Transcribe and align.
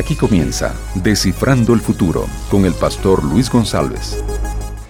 Aquí 0.00 0.16
comienza 0.16 0.74
Descifrando 0.94 1.74
el 1.74 1.80
Futuro 1.80 2.24
con 2.50 2.64
el 2.64 2.72
pastor 2.72 3.22
Luis 3.22 3.50
González. 3.50 4.24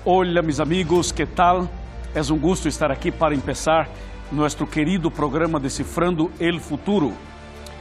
Hola 0.05 0.41
mis 0.41 0.61
amigos, 0.61 1.13
¿qué 1.13 1.27
tal? 1.27 1.69
Es 2.15 2.31
un 2.31 2.41
gusto 2.41 2.69
estar 2.69 2.93
aquí 2.93 3.11
para 3.11 3.35
empezar 3.35 3.89
nuestro 4.31 4.71
querido 4.71 5.11
programa 5.11 5.59
Descifrando 5.59 6.31
el 6.39 6.61
Futuro. 6.61 7.11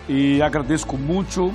Y 0.07 0.42
agradezco 0.42 0.98
mucho 0.98 1.52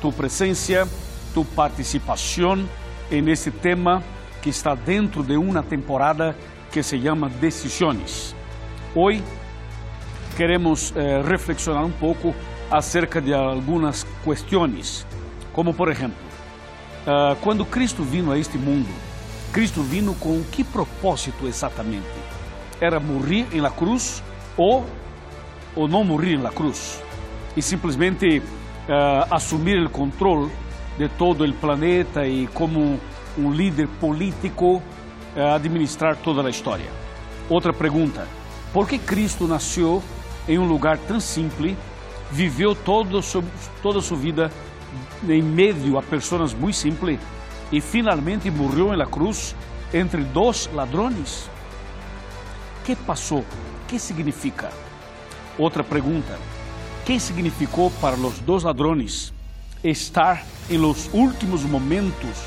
tu 0.00 0.12
presencia, 0.12 0.86
tu 1.34 1.44
participación 1.44 2.68
en 3.10 3.28
este 3.28 3.50
tema 3.50 4.02
que 4.40 4.50
está 4.50 4.76
dentro 4.76 5.24
de 5.24 5.36
una 5.36 5.64
temporada 5.64 6.36
que 6.70 6.84
se 6.84 7.00
llama 7.00 7.28
Decisiones. 7.40 8.32
Hoy 8.94 9.20
queremos 10.36 10.94
eh, 10.94 11.20
reflexionar 11.24 11.82
un 11.82 11.94
poco 11.94 12.32
acerca 12.70 13.20
de 13.20 13.34
algunas 13.34 14.06
cuestiones, 14.24 15.06
como 15.56 15.72
por 15.72 15.90
ejemplo, 15.90 16.18
uh, 17.06 17.34
quando 17.36 17.64
Cristo 17.64 18.02
vino 18.02 18.30
a 18.30 18.38
este 18.38 18.58
mundo, 18.58 18.90
Cristo 19.52 19.82
vino 19.82 20.14
com 20.14 20.44
que 20.52 20.62
propósito 20.62 21.48
exatamente? 21.48 22.06
Era 22.78 23.00
morrer 23.00 23.46
em 23.54 23.60
la 23.62 23.70
cruz 23.70 24.22
ou, 24.54 24.84
ou 25.74 25.88
não 25.88 26.04
morrer 26.04 26.34
em 26.34 26.42
la 26.42 26.50
cruz? 26.50 27.02
E 27.56 27.62
simplesmente 27.62 28.40
uh, 28.40 29.34
assumir 29.34 29.82
o 29.82 29.88
controle 29.88 30.52
de 30.98 31.08
todo 31.08 31.42
o 31.42 31.54
planeta 31.54 32.26
e 32.26 32.46
como 32.48 33.00
um 33.38 33.50
líder 33.50 33.88
político 33.98 34.76
uh, 34.76 35.54
administrar 35.54 36.16
toda 36.16 36.46
a 36.46 36.50
história. 36.50 36.90
Outra 37.48 37.72
pergunta, 37.72 38.28
por 38.74 38.86
que 38.86 38.98
Cristo 38.98 39.46
nasceu 39.46 40.02
em 40.46 40.58
um 40.58 40.66
lugar 40.66 40.98
tão 40.98 41.18
simples 41.18 41.78
viveu 42.30 42.74
todo, 42.74 43.20
toda 43.82 44.00
a 44.00 44.02
sua 44.02 44.16
vida 44.16 44.50
em 45.28 45.42
meio 45.42 45.98
a 45.98 46.02
pessoas 46.02 46.52
muito 46.52 46.76
simples 46.76 47.18
e 47.70 47.80
finalmente 47.80 48.50
morreu 48.50 48.96
na 48.96 49.06
cruz 49.06 49.54
entre 49.92 50.22
dois 50.22 50.68
ladrões? 50.72 51.48
que 52.84 52.94
passou? 52.94 53.44
que 53.88 53.98
significa? 53.98 54.70
Outra 55.58 55.82
pergunta: 55.82 56.38
que 57.04 57.18
significou 57.18 57.90
para 58.00 58.16
os 58.16 58.38
dois 58.38 58.62
ladrões 58.62 59.32
estar 59.82 60.44
em 60.70 60.78
los 60.78 61.10
últimos 61.12 61.62
momentos 61.62 62.38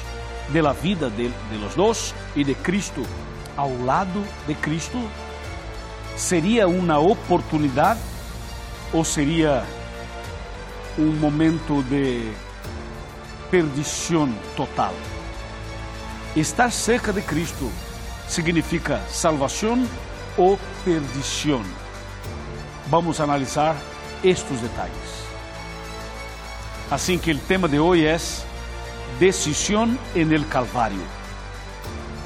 de 0.49 0.61
la 0.61 0.73
vida 0.73 1.09
de, 1.09 1.29
de 1.29 1.57
los 1.57 1.75
dos 1.75 2.13
e 2.35 2.43
de 2.43 2.55
Cristo 2.55 3.03
ao 3.57 3.71
lado 3.83 4.23
de 4.47 4.55
Cristo? 4.55 4.97
Seria 6.15 6.67
uma 6.67 6.99
oportunidade 6.99 7.99
ou 8.91 9.03
seria 9.03 9.63
um 10.97 11.11
momento 11.11 11.83
de 11.83 12.31
perdição 13.51 14.33
total? 14.55 14.93
Estar 16.35 16.71
cerca 16.71 17.11
de 17.11 17.21
Cristo 17.21 17.71
significa 18.27 19.01
salvação 19.09 19.85
ou 20.37 20.59
perdição? 20.83 21.63
Vamos 22.87 23.19
analisar 23.19 23.75
estes 24.23 24.59
detalhes. 24.61 25.19
Assim 26.91 27.17
que 27.17 27.31
o 27.31 27.37
tema 27.39 27.67
de 27.67 27.79
hoje 27.79 28.05
é 28.05 28.17
decisão 29.19 29.97
en 30.15 30.33
el 30.33 30.45
Calvário. 30.45 31.01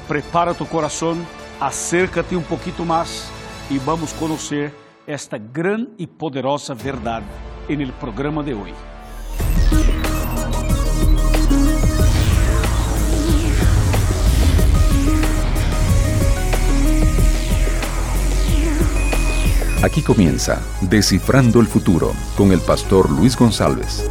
Prepara 0.08 0.54
tu 0.54 0.66
coração, 0.66 1.26
acércate 1.60 2.36
um 2.36 2.42
pouquinho 2.42 2.84
mais 2.86 3.28
e 3.70 3.78
vamos 3.78 4.12
conhecer 4.12 4.72
esta 5.06 5.38
grande 5.38 5.90
e 5.98 6.06
poderosa 6.06 6.74
verdade 6.74 7.26
en 7.68 7.80
el 7.80 7.92
programa 7.92 8.42
de 8.42 8.54
hoy. 8.54 8.72
Aquí 19.84 20.00
comienza 20.00 20.62
Descifrando 20.80 21.60
el 21.60 21.66
Futuro 21.66 22.12
con 22.38 22.52
el 22.52 22.60
pastor 22.60 23.10
Luis 23.10 23.36
González. 23.36 24.10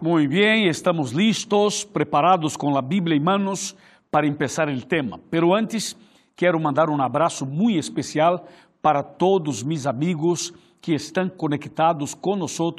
Muy 0.00 0.26
bien, 0.26 0.68
estamos 0.68 1.14
listos, 1.14 1.84
preparados 1.84 2.58
con 2.58 2.74
la 2.74 2.80
Biblia 2.80 3.16
en 3.16 3.22
manos 3.22 3.76
para 4.10 4.26
empezar 4.26 4.68
el 4.68 4.86
tema. 4.86 5.20
Pero 5.30 5.54
antes, 5.54 5.96
quiero 6.34 6.58
mandar 6.58 6.90
un 6.90 7.00
abrazo 7.00 7.46
muy 7.46 7.78
especial 7.78 8.42
para 8.80 9.02
todos 9.02 9.64
mis 9.64 9.86
amigos 9.86 10.52
que 10.80 10.94
estão 10.94 11.28
conectados 11.28 12.14
conosco 12.14 12.74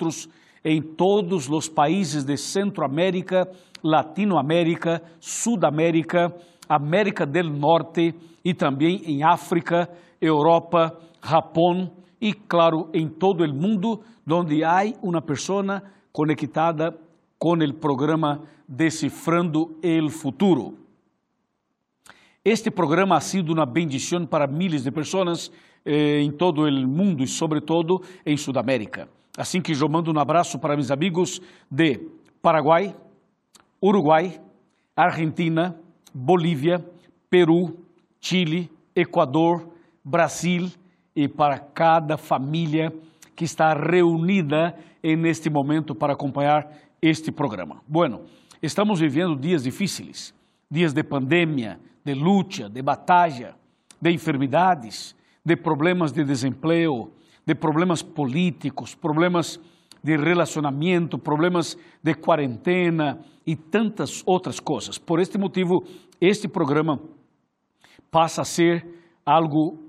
em 0.64 0.82
todos 0.82 1.50
os 1.50 1.70
países 1.70 2.24
de 2.24 2.38
Centroamérica, 2.38 3.48
Latinoamérica, 3.84 5.02
Sudamérica, 5.20 6.34
América 6.68 7.26
del 7.26 7.50
Norte 7.50 8.14
e 8.44 8.54
também 8.54 9.02
em 9.06 9.24
África, 9.24 9.90
Europa, 10.22 10.98
Japão 11.24 11.92
e, 12.22 12.34
claro, 12.34 12.90
em 12.94 13.08
todo 13.08 13.44
o 13.44 13.54
mundo, 13.54 14.02
onde 14.30 14.64
há 14.64 14.81
uma 15.02 15.22
pessoa 15.22 15.81
conectada 16.12 16.98
com 17.38 17.54
o 17.54 17.74
programa 17.74 18.44
Decifrando 18.68 19.78
el 19.81 20.10
Futuro. 20.10 20.78
Este 22.44 22.72
programa 22.72 23.18
ha 23.18 23.22
sido 23.22 23.54
uma 23.54 23.66
bendição 23.66 24.26
para 24.26 24.48
milhares 24.48 24.84
de 24.84 24.92
pessoas 24.92 25.52
eh, 25.86 26.22
em 26.22 26.32
todo 26.32 26.64
o 26.64 26.88
mundo 26.88 27.24
e, 27.24 27.28
sobretudo, 27.28 28.02
em 28.26 28.38
Sudamérica. 28.38 29.08
Assim 29.38 29.62
que 29.62 29.72
eu 29.72 29.90
mando 29.90 30.12
um 30.12 30.20
abraço 30.20 30.60
para 30.60 30.76
meus 30.76 30.92
amigos 30.92 31.42
de 31.72 32.00
Paraguai, 32.42 32.96
Uruguai, 33.82 34.40
Argentina, 34.96 35.76
Bolívia, 36.14 36.86
Peru, 37.30 37.78
Chile, 38.20 38.70
Equador, 38.96 39.70
Brasil 40.04 40.70
e 41.16 41.28
para 41.28 41.60
cada 41.60 42.18
família 42.18 42.94
que 43.36 43.46
está 43.46 43.74
reunida 43.74 44.76
neste 45.02 45.50
momento 45.50 45.96
para 45.96 46.14
acompanhar 46.14 46.70
este 47.02 47.32
programa. 47.32 47.82
Bueno, 47.88 48.24
estamos 48.62 49.00
vivendo 49.00 49.36
dias 49.36 49.64
difíceis, 49.64 50.34
dias 50.70 50.94
de 50.94 51.04
pandemia, 51.04 51.80
de 52.04 52.14
luta, 52.14 52.70
de 52.70 52.82
batalha, 52.82 53.56
de 54.02 54.12
enfermidades, 54.12 55.16
de 55.44 55.56
problemas 55.56 56.12
de 56.12 56.24
desemprego, 56.24 57.12
de 57.46 57.56
problemas 57.56 58.04
políticos, 58.04 58.96
problemas 58.96 59.60
de 60.02 60.18
relacionamento, 60.18 61.18
problemas 61.18 61.78
de 62.02 62.16
quarentena 62.16 63.20
e 63.46 63.56
tantas 63.56 64.24
outras 64.26 64.60
coisas. 64.60 64.98
Por 64.98 65.20
este 65.20 65.38
motivo, 65.38 65.84
este 66.22 66.48
programa 66.48 67.00
passa 68.10 68.42
a 68.42 68.46
ser 68.46 68.86
algo 69.26 69.80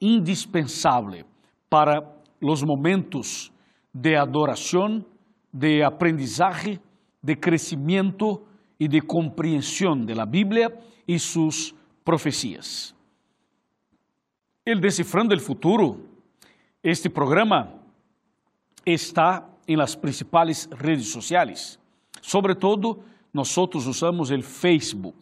indispensável 0.00 1.24
para 1.68 2.02
os 2.42 2.62
momentos 2.62 3.52
de 3.92 4.16
adoração, 4.16 5.04
de 5.52 5.82
aprendizagem, 5.82 6.80
de 7.22 7.36
crescimento 7.36 8.42
e 8.78 8.88
de 8.88 9.00
compreensão 9.00 9.98
da 10.00 10.24
Bíblia 10.24 10.72
e 11.06 11.18
suas 11.18 11.74
profecias. 12.04 12.94
El 14.62 14.78
Descifrando 14.78 15.32
el 15.32 15.40
Futuro, 15.40 15.96
este 16.82 17.08
programa 17.08 17.72
está 18.84 19.48
em 19.66 19.74
las 19.74 19.96
principais 19.96 20.68
redes 20.70 21.10
sociais. 21.10 21.78
Sobretudo, 22.20 23.02
nós 23.32 23.56
usamos 23.56 24.30
o 24.30 24.42
Facebook. 24.42 25.16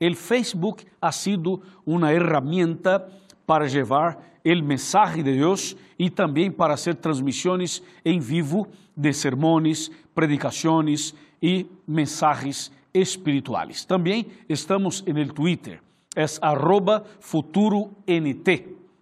O 0.00 0.14
Facebook 0.14 0.86
ha 1.02 1.12
sido 1.12 1.60
uma 1.84 2.14
herramienta 2.14 3.06
para 3.46 3.66
levar 3.66 4.40
o 4.42 4.62
mensaje 4.62 5.22
de 5.22 5.36
Deus 5.36 5.76
e 5.98 6.08
também 6.08 6.50
para 6.50 6.72
hacer 6.72 6.94
transmissões 6.94 7.82
em 8.02 8.18
vivo 8.18 8.66
de 8.96 9.12
sermões, 9.12 9.90
predicações 10.14 11.14
e 11.42 11.66
mensagens 11.86 12.72
espirituais. 12.94 13.84
Também 13.84 14.28
estamos 14.48 15.04
no 15.06 15.34
Twitter, 15.34 15.82
é 16.16 16.26
futuront. 17.20 17.90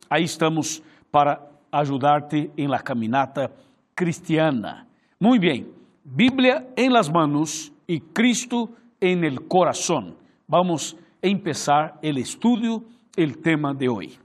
Aí 0.09 0.25
estamos 0.25 0.83
para 1.11 1.41
ajudar-te 1.73 2.51
em 2.57 2.67
la 2.67 2.79
caminata 2.79 3.51
cristiana. 3.95 4.87
Muito 5.21 5.41
bem, 5.43 5.67
Bíblia 6.05 6.67
em 6.77 6.89
las 6.89 7.09
manos 7.09 7.73
e 7.89 8.01
Cristo 8.01 8.71
en 9.01 9.25
el 9.25 9.41
corazón. 9.49 10.17
Vamos 10.47 10.97
empezar 11.21 11.99
el 12.03 12.19
estudio, 12.19 12.85
el 13.17 13.39
tema 13.39 13.75
de 13.75 13.89
hoy. 13.89 14.19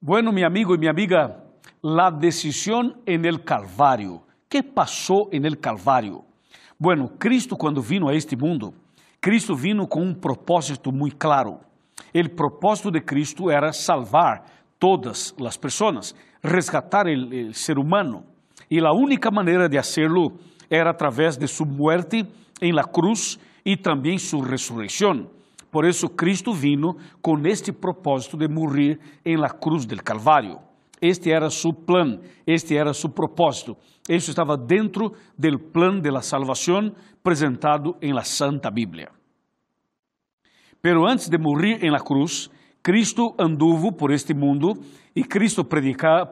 Bueno, 0.00 0.32
mi 0.32 0.42
amigo 0.42 0.74
y 0.74 0.78
mi 0.78 0.88
amiga, 0.88 1.44
la 1.82 2.10
decisión 2.10 3.00
en 3.06 3.24
el 3.24 3.42
Calvario. 3.44 4.22
¿Qué 4.48 4.62
pasó 4.62 5.28
en 5.30 5.44
el 5.44 5.58
Calvario? 5.58 6.24
Bueno, 6.78 7.12
Cristo 7.18 7.56
cuando 7.56 7.80
vino 7.82 8.08
a 8.08 8.14
este 8.14 8.36
mundo, 8.36 8.74
Cristo 9.20 9.54
vino 9.54 9.86
com 9.86 10.02
um 10.02 10.14
propósito 10.14 10.90
muito 10.90 11.16
claro. 11.16 11.60
O 12.14 12.28
propósito 12.30 12.90
de 12.90 13.00
Cristo 13.00 13.50
era 13.50 13.72
salvar 13.72 14.44
todas 14.78 15.34
as 15.46 15.56
pessoas, 15.56 16.14
resgatar 16.42 17.06
o 17.06 17.54
ser 17.54 17.78
humano. 17.78 18.24
E 18.70 18.78
a 18.80 18.92
única 18.92 19.30
maneira 19.30 19.68
de 19.68 19.78
hacerlo 19.78 20.32
era 20.68 20.90
através 20.90 21.36
de 21.36 21.46
sua 21.46 21.66
muerte 21.66 22.26
em 22.60 22.72
la 22.72 22.84
cruz 22.84 23.38
e 23.64 23.76
também 23.76 24.18
sua 24.18 24.46
ressurreição. 24.46 25.28
Por 25.70 25.84
isso 25.84 26.08
Cristo 26.08 26.52
vino 26.52 26.96
com 27.22 27.38
este 27.46 27.72
propósito 27.72 28.36
de 28.36 28.48
morrer 28.48 28.98
em 29.24 29.36
la 29.36 29.50
cruz 29.50 29.86
del 29.86 30.02
Calvário. 30.02 30.58
Este 31.00 31.30
era 31.30 31.48
su 31.48 31.72
plan, 31.72 32.20
este 32.46 32.76
era 32.76 32.92
su 32.92 33.10
propósito. 33.10 33.76
Isso 34.08 34.30
estava 34.30 34.56
dentro 34.56 35.12
del 35.36 35.58
plan 35.58 36.02
de 36.02 36.10
la 36.10 36.22
salvación 36.22 36.94
presentado 37.22 37.96
en 38.00 38.14
la 38.14 38.24
Santa 38.24 38.70
Biblia. 38.70 39.10
Pero 40.82 41.06
antes 41.06 41.28
de 41.28 41.38
morir 41.38 41.84
en 41.84 41.92
la 41.92 42.00
cruz, 42.00 42.50
Cristo 42.82 43.34
anduvo 43.38 43.92
por 43.92 44.12
este 44.12 44.34
mundo 44.34 44.72
e 45.14 45.22
Cristo 45.22 45.64
predica, 45.64 46.30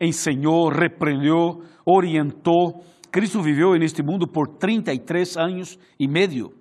ensinou, 0.00 0.68
repreendeu, 0.68 1.62
orientou. 1.86 2.82
Cristo 3.12 3.40
viveu 3.40 3.74
neste 3.78 4.02
mundo 4.02 4.26
por 4.26 4.58
33 4.58 5.36
anos 5.36 5.78
e 5.98 6.08
meio. 6.08 6.52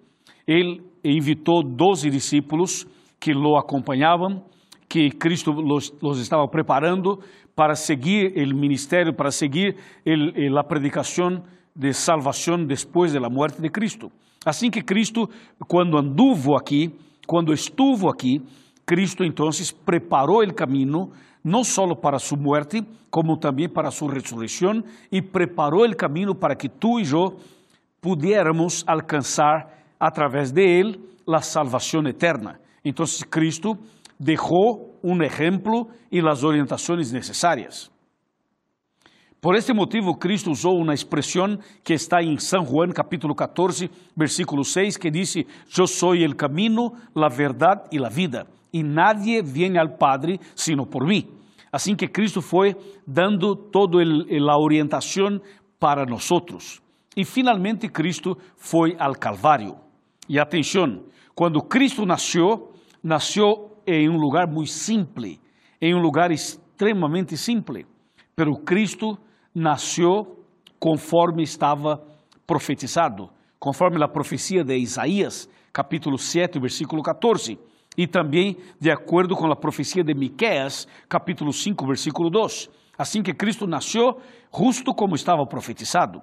Ele 0.48 0.81
invitou 1.04 1.63
12 1.63 2.10
discípulos 2.12 2.86
que 3.19 3.34
lo 3.34 3.57
acompanhavam, 3.57 4.44
que 4.88 5.10
Cristo 5.10 5.51
los, 5.51 5.92
los 6.01 6.19
estava 6.19 6.48
preparando 6.48 7.19
para 7.56 7.74
seguir 7.74 8.34
o 8.38 8.56
ministério, 8.56 9.13
para 9.13 9.31
seguir 9.31 9.75
a 10.06 10.63
predicação 10.63 11.44
de 11.75 11.94
salvação 11.94 12.63
depois 12.63 13.13
da 13.13 13.30
morte 13.30 13.60
de 13.60 13.69
Cristo. 13.69 14.12
Assim 14.45 14.69
que 14.69 14.81
Cristo, 14.81 15.30
quando 15.68 15.98
anduvo 15.98 16.56
aqui, 16.56 16.94
quando 17.28 17.54
estuvo 17.54 18.10
aqui, 18.10 18.42
Cristo 18.86 19.24
então 19.24 19.50
preparou 19.86 20.44
o 20.44 20.54
caminho 20.54 21.12
não 21.44 21.63
só 21.63 21.84
para 21.95 22.19
sua 22.19 22.38
morte, 22.38 22.81
como 23.10 23.38
também 23.38 23.69
para 23.69 23.92
sua 23.92 24.13
ressurreição 24.13 24.84
e 25.12 25.22
preparou 25.22 25.86
o 25.86 25.95
caminho 25.95 26.34
para 26.36 26.56
que 26.56 26.68
tu 26.68 27.00
e 27.00 27.10
eu 27.12 27.38
pudiéramos 28.01 28.84
alcançar 28.88 29.69
através 30.00 30.51
de 30.51 30.62
ele 30.62 31.00
a 31.28 31.42
salvação 31.42 32.06
eterna. 32.07 32.60
Então 32.84 33.06
Cristo 33.30 33.78
deixou 34.19 35.00
um 35.04 35.22
exemplo 35.22 35.90
e 36.12 36.19
as 36.19 36.44
orientações 36.44 37.12
necessárias. 37.12 37.93
Por 39.44 39.57
este 39.57 39.74
motivo, 39.74 40.16
Cristo 40.16 40.51
usou 40.51 40.80
uma 40.80 40.94
expressão 40.94 41.60
que 41.84 41.94
está 41.94 42.24
em 42.24 42.38
São 42.38 42.66
Juan, 42.66 42.88
capítulo 42.92 43.36
14, 43.36 43.92
versículo 44.16 44.63
6, 44.63 44.95
que 44.95 45.12
diz: 45.12 45.36
Eu 45.78 45.86
sou 45.86 46.13
o 46.13 46.34
caminho, 46.34 46.94
a 47.13 47.28
verdade 47.28 47.90
e 47.92 48.01
a 48.01 48.07
vida, 48.07 48.48
e 48.72 48.81
nadie 48.81 49.42
vem 49.42 49.78
ao 49.78 49.90
Padre 49.90 50.40
sino 50.56 50.86
por 50.86 51.06
mim. 51.06 51.28
Assim 51.74 51.94
que 51.94 52.07
Cristo 52.07 52.42
foi 52.42 52.74
dando 53.06 53.54
toda 53.54 53.98
a 54.01 54.57
orientação 54.57 55.42
para 55.78 56.06
nós. 56.06 56.81
E 57.13 57.25
finalmente 57.25 57.90
Cristo 57.90 58.38
foi 58.56 58.95
ao 58.98 59.13
Calvário. 59.13 59.75
E 60.30 60.40
atenção, 60.40 61.04
quando 61.36 61.62
Cristo 61.62 62.06
nasceu, 62.06 62.72
nasceu 63.04 63.78
em 63.86 64.07
um 64.07 64.16
lugar 64.16 64.48
muito 64.48 64.72
simples, 64.72 65.38
em 65.81 65.94
um 65.94 66.00
lugar 66.00 66.31
extremamente 66.31 67.36
simples. 67.36 67.86
Pero 68.38 68.56
Cristo 68.56 69.18
nasceu 69.54 70.44
conforme 70.80 71.44
estava 71.44 72.02
profetizado, 72.46 73.30
conforme 73.60 74.04
a 74.04 74.08
profecia 74.08 74.64
de 74.64 74.76
Isaías, 74.78 75.50
capítulo 75.72 76.18
7, 76.18 76.60
versículo 76.60 77.02
14, 77.02 77.58
e 77.98 78.08
também 78.08 78.58
de 78.80 78.92
acordo 78.92 79.36
com 79.36 79.52
a 79.52 79.56
profecia 79.56 80.04
de 80.04 80.14
Miqueias, 80.14 80.88
capítulo 81.08 81.54
5, 81.54 81.86
versículo 81.86 82.30
2. 82.30 82.70
Assim 82.98 83.24
que 83.24 83.34
Cristo 83.34 83.66
nasceu 83.66 84.18
justo 84.56 84.94
como 84.94 85.16
estava 85.16 85.46
profetizado 85.46 86.22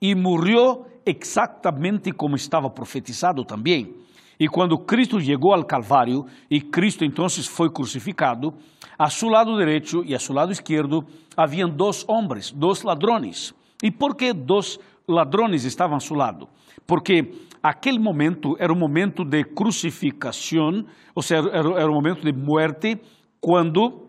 e 0.00 0.14
morreu 0.14 0.86
exatamente 1.04 2.12
como 2.12 2.36
estava 2.36 2.70
profetizado 2.70 3.44
também. 3.44 3.94
E 4.38 4.48
quando 4.48 4.78
Cristo 4.78 5.20
chegou 5.20 5.54
ao 5.54 5.64
Calvário 5.64 6.26
e 6.50 6.60
Cristo 6.60 7.04
então 7.04 7.28
foi 7.28 7.70
crucificado, 7.70 8.54
a 8.98 9.10
seu 9.10 9.28
lado 9.28 9.56
direito 9.56 10.04
e 10.04 10.14
a 10.14 10.18
seu 10.18 10.34
lado 10.34 10.52
esquerdo 10.52 11.04
haviam 11.36 11.68
dois 11.68 12.04
homens, 12.08 12.50
dois 12.50 12.82
ladrões. 12.82 13.54
E 13.82 13.90
por 13.90 14.16
que 14.16 14.32
dois 14.32 14.78
ladrões 15.06 15.64
estavam 15.64 15.96
a 15.96 16.00
seu 16.00 16.16
lado? 16.16 16.48
Porque 16.86 17.32
aquele 17.62 17.98
momento 17.98 18.56
era 18.58 18.72
um 18.72 18.78
momento 18.78 19.24
de 19.24 19.44
crucificação, 19.44 20.84
ou 21.14 21.22
seja, 21.22 21.48
era 21.50 21.90
um 21.90 21.94
momento 21.94 22.22
de 22.24 22.32
morte, 22.32 22.98
quando 23.40 24.06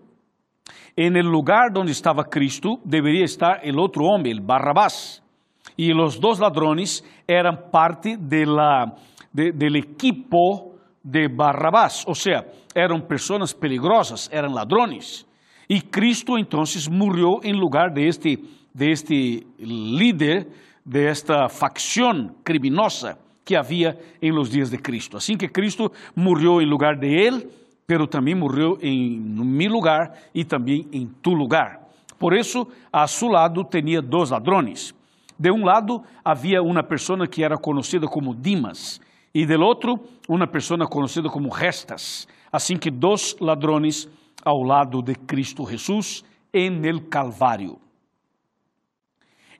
em 0.95 1.15
el 1.15 1.27
lugar 1.27 1.77
onde 1.77 1.91
estava 1.91 2.23
Cristo 2.23 2.79
deveria 2.83 3.23
estar 3.23 3.61
o 3.63 3.77
outro 3.79 4.03
homem, 4.03 4.31
el 4.31 4.41
Barrabás. 4.41 5.21
E 5.77 5.93
os 5.93 6.17
dois 6.17 6.39
ladrões 6.39 7.03
eram 7.27 7.55
parte 7.71 8.17
de 8.17 8.45
la 8.45 8.95
de, 9.31 9.51
del 9.51 9.75
equipo 9.75 10.76
de 11.07 11.29
Barrabás, 11.29 12.03
ou 12.05 12.13
seja, 12.13 12.45
eram 12.75 12.99
pessoas 12.99 13.53
peligrosas, 13.53 14.27
eram 14.29 14.53
ladrões. 14.53 15.25
E 15.69 15.79
Cristo 15.79 16.37
então 16.37 16.63
morreu 16.91 17.39
em 17.45 17.53
lugar 17.53 17.89
de 17.91 18.05
este, 18.05 18.43
de 18.75 18.91
este 18.91 19.47
líder, 19.57 20.47
de 20.85 21.05
esta 21.05 21.47
facção 21.47 22.35
criminosa 22.43 23.17
que 23.45 23.55
havia 23.55 23.97
em 24.21 24.33
los 24.33 24.49
dias 24.49 24.69
de 24.69 24.77
Cristo. 24.77 25.15
Assim 25.15 25.37
que 25.37 25.47
Cristo 25.47 25.89
morreu 26.13 26.61
em 26.61 26.65
lugar 26.65 26.97
de 26.97 27.07
ele, 27.07 27.47
pero 27.85 28.05
também 28.05 28.35
morreu 28.35 28.77
em 28.81 29.17
meu 29.17 29.71
lugar 29.71 30.13
e 30.35 30.43
também 30.43 30.89
em 30.91 31.09
tu 31.21 31.33
lugar. 31.33 31.87
Por 32.19 32.33
isso, 32.33 32.67
a 32.91 33.07
seu 33.07 33.29
lado 33.29 33.63
tinha 33.63 34.01
dois 34.01 34.31
ladrões. 34.31 34.93
De 35.39 35.51
um 35.51 35.63
lado 35.63 36.03
havia 36.25 36.61
uma 36.61 36.83
pessoa 36.83 37.25
que 37.27 37.43
era 37.43 37.57
conhecida 37.57 38.07
como 38.07 38.35
Dimas, 38.35 38.99
e 39.33 39.45
del 39.45 39.61
outro 39.61 39.99
uma 40.27 40.47
pessoa 40.47 40.87
conhecida 40.87 41.29
como 41.29 41.49
Restas, 41.49 42.27
assim 42.51 42.77
que 42.77 42.89
dois 42.89 43.35
ladrões 43.39 44.07
ao 44.43 44.63
lado 44.63 45.01
de 45.01 45.15
Cristo 45.15 45.65
Jesus 45.65 46.23
en 46.53 46.85
el 46.85 47.07
Calvário. 47.09 47.79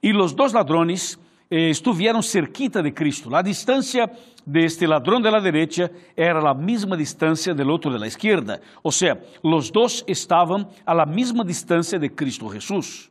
E 0.02 0.12
os 0.12 0.32
dois 0.32 0.52
ladrões 0.52 1.18
eh, 1.50 1.70
estuvieron 1.70 2.22
cerquita 2.22 2.82
de 2.82 2.92
Cristo. 2.92 3.34
A 3.34 3.42
distância 3.42 4.10
de 4.46 4.64
este 4.64 4.86
ladrão 4.86 5.20
de 5.20 5.30
la 5.30 5.40
derecha 5.40 5.90
era 6.16 6.50
a 6.50 6.54
mesma 6.54 6.96
distância 6.96 7.54
del 7.54 7.70
outro 7.70 7.90
de 7.92 7.98
la 7.98 8.06
izquierda. 8.06 8.60
Ou 8.82 8.92
seja, 8.92 9.20
os 9.42 9.70
dois 9.70 10.04
estavam 10.06 10.68
a 10.86 10.94
la 10.94 11.06
mesma 11.06 11.44
distância 11.44 11.98
de 11.98 12.08
Cristo 12.08 12.52
Jesus. 12.52 13.10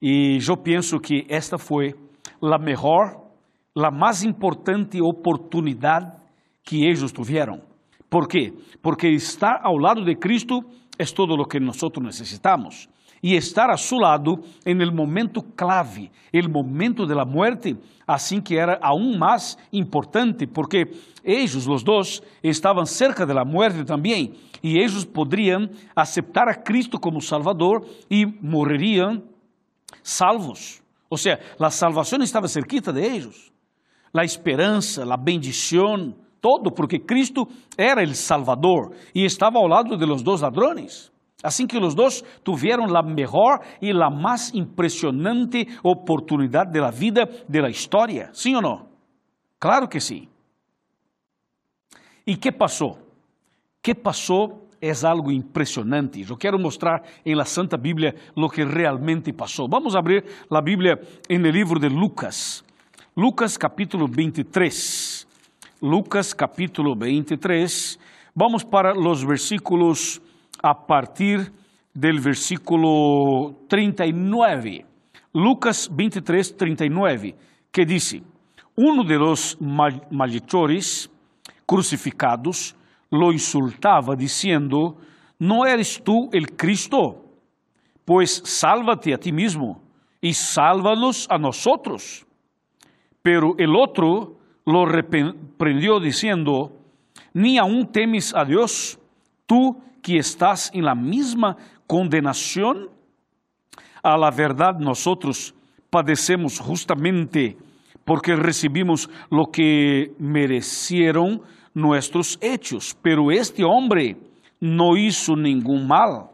E 0.00 0.38
eu 0.46 0.56
penso 0.56 0.98
que 0.98 1.26
esta 1.28 1.58
foi 1.58 1.94
a 2.40 2.58
melhor 2.58 3.29
a 3.76 3.90
mais 3.90 4.24
importante 4.24 5.00
oportunidade 5.00 6.12
que 6.64 6.84
eles 6.84 7.12
tiveram. 7.12 7.60
¿Por 8.08 8.26
quê? 8.26 8.52
Porque 8.82 9.08
estar 9.08 9.60
ao 9.62 9.76
lado 9.76 10.04
de 10.04 10.16
Cristo 10.16 10.64
é 10.98 11.04
todo 11.04 11.34
o 11.34 11.46
que 11.46 11.60
nós 11.60 11.80
necessitamos. 12.00 12.88
E 13.22 13.34
estar 13.34 13.70
a 13.70 13.76
seu 13.76 13.98
lado 13.98 14.40
em 14.64 14.80
el 14.80 14.92
momento 14.92 15.42
clave, 15.42 16.10
el 16.32 16.48
momento 16.48 17.06
de 17.06 17.14
la 17.14 17.24
muerte, 17.24 17.76
assim 18.06 18.40
que 18.40 18.56
era 18.56 18.78
aún 18.82 19.18
mais 19.18 19.58
importante, 19.72 20.46
porque 20.46 20.86
eles, 21.22 21.54
os 21.54 21.82
dois, 21.84 22.22
estavam 22.42 22.86
cerca 22.86 23.26
de 23.26 23.34
la 23.34 23.44
muerte 23.44 23.84
também, 23.84 24.32
e 24.62 24.78
eles 24.78 25.04
poderiam 25.04 25.68
aceitar 25.94 26.48
a 26.48 26.54
Cristo 26.54 26.98
como 26.98 27.20
Salvador 27.20 27.86
e 28.10 28.24
morreriam 28.24 29.22
salvos. 30.02 30.82
Ou 31.10 31.18
seja, 31.18 31.38
a 31.60 31.70
salvação 31.70 32.22
estava 32.22 32.48
cerquita 32.48 32.90
de 32.90 33.02
eles 33.02 33.50
la 34.12 34.24
esperança, 34.24 35.04
la 35.04 35.16
bendición, 35.16 36.16
todo, 36.40 36.72
porque 36.74 37.04
Cristo 37.04 37.48
era 37.76 38.02
el 38.02 38.14
Salvador 38.14 38.92
e 39.14 39.24
estava 39.24 39.58
ao 39.58 39.68
lado 39.68 39.96
de 39.96 40.06
los 40.06 40.22
dos 40.22 40.40
ladrones. 40.40 41.12
Assim 41.42 41.66
que 41.66 41.78
os 41.78 41.94
dois 41.94 42.22
tiveram 42.44 42.84
a 42.94 43.02
melhor 43.02 43.60
e 43.80 43.90
a 43.90 44.10
mais 44.10 44.52
impressionante 44.54 45.66
oportunidade 45.82 46.70
de 46.70 46.80
la 46.80 46.90
vida, 46.90 47.26
de 47.48 47.60
la 47.60 47.70
história, 47.70 48.28
sim 48.32 48.54
ou 48.54 48.62
não? 48.62 48.88
Claro 49.58 49.88
que 49.88 50.00
sim. 50.00 50.28
E 52.26 52.36
que 52.36 52.52
passou? 52.52 52.98
Que 53.82 53.94
passou 53.94 54.68
é 54.80 54.92
algo 55.06 55.30
impressionante. 55.30 56.24
Eu 56.28 56.36
quero 56.36 56.58
mostrar 56.58 57.02
em 57.24 57.34
la 57.34 57.44
Santa 57.44 57.76
Bíblia 57.76 58.14
o 58.36 58.48
que 58.48 58.64
realmente 58.64 59.32
passou. 59.32 59.68
Vamos 59.68 59.94
abrir 59.94 60.24
a 60.50 60.60
Bíblia 60.60 61.00
em 61.28 61.36
el 61.36 61.52
livro 61.52 61.78
de 61.78 61.88
Lucas. 61.88 62.64
Lucas 63.20 63.58
capítulo 63.58 64.08
23. 64.08 65.28
Lucas 65.82 66.32
capítulo 66.32 66.96
23. 66.96 67.98
Vamos 68.34 68.64
para 68.64 68.94
os 68.98 69.22
versículos 69.22 70.22
a 70.62 70.72
partir 70.74 71.52
del 71.92 72.18
versículo 72.18 73.54
39. 73.68 74.86
Lucas 75.34 75.86
23, 75.92 76.56
39, 76.56 77.36
que 77.70 77.84
diz: 77.84 78.22
Um 78.74 79.04
de 79.04 79.18
los 79.18 79.54
malhechores 80.10 81.10
crucificados 81.66 82.74
lo 83.10 83.34
insultava, 83.34 84.16
dizendo: 84.16 84.96
Não 85.38 85.66
eres 85.66 86.00
tú 86.02 86.30
el 86.32 86.56
Cristo? 86.56 87.22
Pues 88.02 88.40
sálvate 88.46 89.12
a 89.12 89.18
ti 89.18 89.30
mismo 89.30 89.82
y 90.22 90.32
sálvanos 90.32 91.26
a 91.28 91.36
nosotros. 91.36 92.24
Pero 93.22 93.54
el 93.58 93.76
otro 93.76 94.36
lo 94.64 94.86
reprendió 94.86 96.00
diciendo, 96.00 96.72
ni 97.32 97.58
aún 97.58 97.90
temes 97.92 98.34
a 98.34 98.44
Dios, 98.44 98.98
tú 99.46 99.80
que 100.02 100.18
estás 100.18 100.70
en 100.72 100.84
la 100.84 100.94
misma 100.94 101.56
condenación. 101.86 102.88
A 104.02 104.16
la 104.16 104.30
verdad 104.30 104.78
nosotros 104.78 105.54
padecemos 105.90 106.58
justamente 106.58 107.56
porque 108.04 108.34
recibimos 108.34 109.10
lo 109.30 109.46
que 109.46 110.12
merecieron 110.18 111.42
nuestros 111.74 112.38
hechos, 112.40 112.96
pero 113.02 113.30
este 113.30 113.62
hombre 113.62 114.16
no 114.58 114.96
hizo 114.96 115.36
ningún 115.36 115.86
mal. 115.86 116.30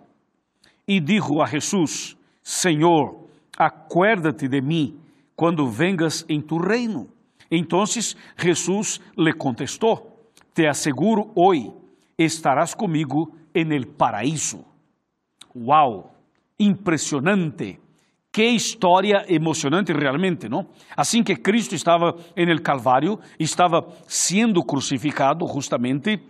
Y 0.87 1.00
dijo 1.00 1.43
a 1.43 1.49
Jesús, 1.49 2.16
Señor, 2.43 3.19
acuérdate 3.59 4.49
de 4.49 4.62
mí 4.62 4.95
cuando 5.37 5.71
vengas 5.71 6.25
en 6.28 6.43
tu 6.43 6.59
reino. 6.59 7.07
Entonces 7.49 8.16
Jesús 8.37 9.00
le 9.14 9.35
contestó, 9.35 10.16
te 10.52 10.66
aseguro 10.66 11.31
hoy 11.37 11.73
estarás 12.16 12.75
conmigo 12.75 13.31
en 13.55 13.73
el 13.73 13.87
paraíso. 13.87 14.64
¡Wow! 15.55 16.11
Impressionante. 16.59 17.78
Que 18.33 18.50
história 18.50 19.25
emocionante 19.28 19.93
realmente, 19.93 20.49
não? 20.49 20.66
Assim 20.95 21.23
que 21.23 21.37
Cristo 21.37 21.75
estava 21.75 22.16
em 22.37 22.50
el 22.50 22.61
Calvário, 22.61 23.19
estava 23.38 23.87
sendo 24.07 24.62
crucificado 24.62 25.47
justamente, 25.47 26.21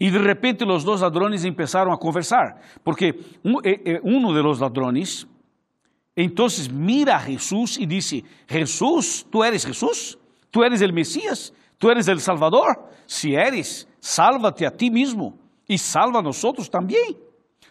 e 0.00 0.10
de 0.10 0.18
repente 0.18 0.64
os 0.64 0.84
dois 0.84 1.02
ladrões 1.02 1.44
começaram 1.44 1.92
a 1.92 1.98
conversar, 1.98 2.60
porque 2.82 3.14
um, 3.44 3.58
eh, 3.62 4.00
um 4.02 4.32
de 4.32 4.40
los 4.40 4.58
ladrões 4.58 5.26
Entonces 6.14 6.70
mira 6.70 7.16
a 7.16 7.20
Jesús 7.20 7.78
y 7.78 7.86
dice, 7.86 8.22
Jesús, 8.46 9.26
¿tú 9.30 9.42
eres 9.42 9.64
Jesús? 9.64 10.18
¿Tú 10.50 10.62
eres 10.62 10.82
el 10.82 10.92
Mesías? 10.92 11.54
¿Tú 11.78 11.90
eres 11.90 12.06
el 12.08 12.20
Salvador? 12.20 12.90
Si 13.06 13.34
eres, 13.34 13.88
sálvate 13.98 14.66
a 14.66 14.70
ti 14.70 14.90
mismo 14.90 15.34
y 15.66 15.78
salva 15.78 16.20
a 16.20 16.22
nosotros 16.22 16.70
también. 16.70 17.16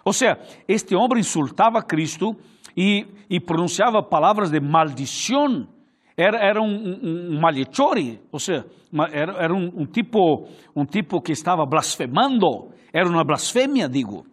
O 0.03 0.11
sea, 0.11 0.39
este 0.67 0.95
hombre 0.95 1.19
insultaba 1.19 1.81
a 1.81 1.83
Cristo 1.83 2.35
y, 2.75 3.05
y 3.29 3.39
pronunciaba 3.39 4.09
palabras 4.09 4.49
de 4.51 4.59
maldición. 4.59 5.69
Era, 6.17 6.49
era 6.49 6.61
un, 6.61 6.73
un, 6.73 7.35
un 7.35 7.39
malhechore, 7.39 8.21
o 8.31 8.39
sea, 8.39 8.65
era, 9.13 9.45
era 9.45 9.55
tipo, 9.91 10.45
un 10.73 10.85
tipo 10.87 11.21
que 11.21 11.31
estaba 11.31 11.65
blasfemando, 11.65 12.69
era 12.91 13.07
una 13.07 13.23
blasfemia, 13.23 13.87
digo. 13.87 14.25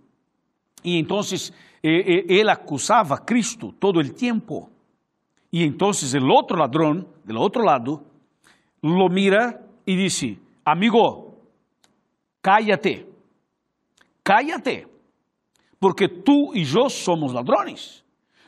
Y 0.82 0.98
entonces 0.98 1.52
ele 1.82 2.50
acusava 2.50 3.14
a 3.14 3.18
Cristo 3.18 3.72
todo 3.72 4.00
o 4.00 4.12
tempo. 4.12 4.70
E 5.52 5.64
então 5.64 5.92
o 6.18 6.26
outro 6.28 6.58
ladrão, 6.58 7.06
do 7.24 7.38
outro 7.40 7.62
lado, 7.62 8.02
lo 8.82 9.08
mira 9.08 9.64
e 9.86 9.96
disse: 9.96 10.38
Amigo, 10.64 11.34
cállate, 12.42 13.06
cállate, 14.22 14.86
porque 15.80 16.08
tu 16.08 16.54
e 16.54 16.62
eu 16.62 16.90
somos 16.90 17.32
ladrões, 17.32 18.04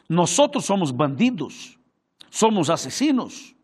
nós 0.08 0.30
somos 0.60 0.90
bandidos, 0.90 1.78
somos 2.30 2.68
assassinos, 2.68 3.54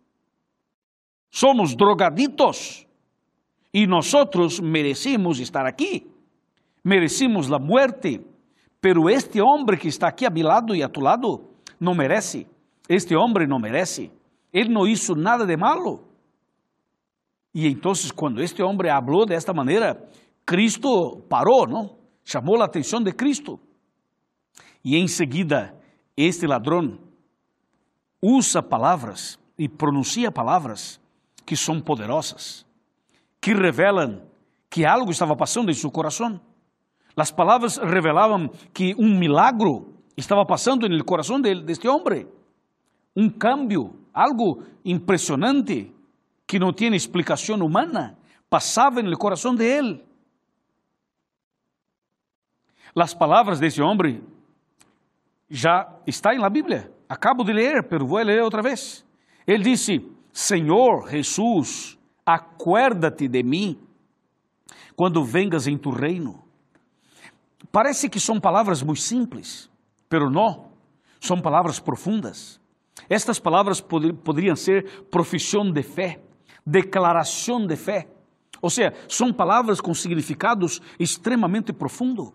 somos 1.30 1.74
drogaditos, 1.74 2.86
e 3.74 3.86
nós 3.86 4.06
merecemos 4.60 5.38
estar 5.38 5.66
aqui, 5.66 6.10
merecemos 6.82 7.52
a 7.52 7.58
muerte 7.58 8.24
Pero 8.86 9.08
este 9.08 9.40
hombre 9.40 9.76
que 9.76 9.88
está 9.88 10.06
aquí 10.06 10.24
a 10.24 10.30
mi 10.30 10.44
lado 10.44 10.72
y 10.72 10.80
a 10.80 10.88
tu 10.88 11.00
lado 11.00 11.40
no 11.80 11.92
merece. 11.92 12.46
Este 12.86 13.16
hombre 13.16 13.44
no 13.44 13.58
merece. 13.58 14.12
Él 14.52 14.72
no 14.72 14.86
hizo 14.86 15.16
nada 15.16 15.44
de 15.44 15.56
malo. 15.56 16.04
Y 17.52 17.66
entonces 17.66 18.12
cuando 18.12 18.40
este 18.40 18.62
hombre 18.62 18.88
habló 18.88 19.26
de 19.26 19.34
esta 19.34 19.52
manera, 19.52 19.98
Cristo 20.44 21.20
paró, 21.28 21.66
¿no? 21.66 21.96
Llamó 22.24 22.56
la 22.56 22.66
atención 22.66 23.02
de 23.02 23.16
Cristo. 23.16 23.58
Y 24.84 25.00
enseguida 25.00 25.74
este 26.14 26.46
ladrón 26.46 27.00
usa 28.20 28.62
palabras 28.62 29.36
y 29.56 29.66
pronuncia 29.66 30.30
palabras 30.30 31.00
que 31.44 31.56
son 31.56 31.82
poderosas, 31.82 32.64
que 33.40 33.52
revelan 33.52 34.22
que 34.68 34.86
algo 34.86 35.10
estaba 35.10 35.36
pasando 35.36 35.72
en 35.72 35.76
su 35.76 35.90
corazón. 35.90 36.40
As 37.16 37.30
palavras 37.30 37.78
revelavam 37.78 38.48
que 38.74 38.94
um 38.98 39.18
milagro 39.18 39.94
estava 40.16 40.44
passando 40.44 40.86
no 40.86 41.02
coração 41.02 41.40
de, 41.40 41.62
deste 41.62 41.88
homem. 41.88 42.28
Um 43.16 43.30
cambio, 43.30 43.98
algo 44.12 44.62
impressionante 44.84 45.92
que 46.46 46.58
não 46.58 46.74
tinha 46.74 46.94
explicação 46.94 47.56
humana, 47.64 48.18
passava 48.50 49.02
no 49.02 49.16
coração 49.16 49.54
de 49.54 49.64
ele. 49.64 50.04
As 52.94 53.14
palavras 53.14 53.58
desse 53.58 53.80
homem 53.80 54.22
já 55.48 55.90
estão 56.06 56.36
na 56.36 56.50
Bíblia. 56.50 56.92
Acabo 57.08 57.44
de 57.44 57.52
ler, 57.52 57.86
mas 57.90 58.02
vou 58.02 58.18
ler 58.18 58.42
outra 58.42 58.62
vez. 58.62 59.04
Ele 59.46 59.64
disse: 59.64 60.04
Senhor 60.32 61.08
Jesus, 61.08 61.98
acuérdate 62.24 63.28
de 63.28 63.42
mim 63.42 63.78
quando 64.94 65.24
vengas 65.24 65.66
em 65.66 65.78
tu 65.78 65.90
reino. 65.90 66.45
Parece 67.76 68.08
que 68.08 68.18
são 68.18 68.40
palavras 68.40 68.82
muito 68.82 69.02
simples, 69.02 69.70
pero 70.08 70.30
não, 70.30 70.68
são 71.20 71.38
palavras 71.38 71.78
profundas. 71.78 72.58
Estas 73.06 73.38
palavras 73.38 73.82
pod 73.82 74.14
poderiam 74.14 74.56
ser 74.56 75.04
profissão 75.10 75.70
de 75.70 75.82
fé, 75.82 76.18
declaração 76.64 77.66
de 77.66 77.76
fé. 77.76 78.08
Ou 78.62 78.70
seja, 78.70 78.94
são 79.06 79.30
palavras 79.30 79.78
com 79.78 79.92
significados 79.92 80.80
extremamente 80.98 81.70
profundo, 81.70 82.32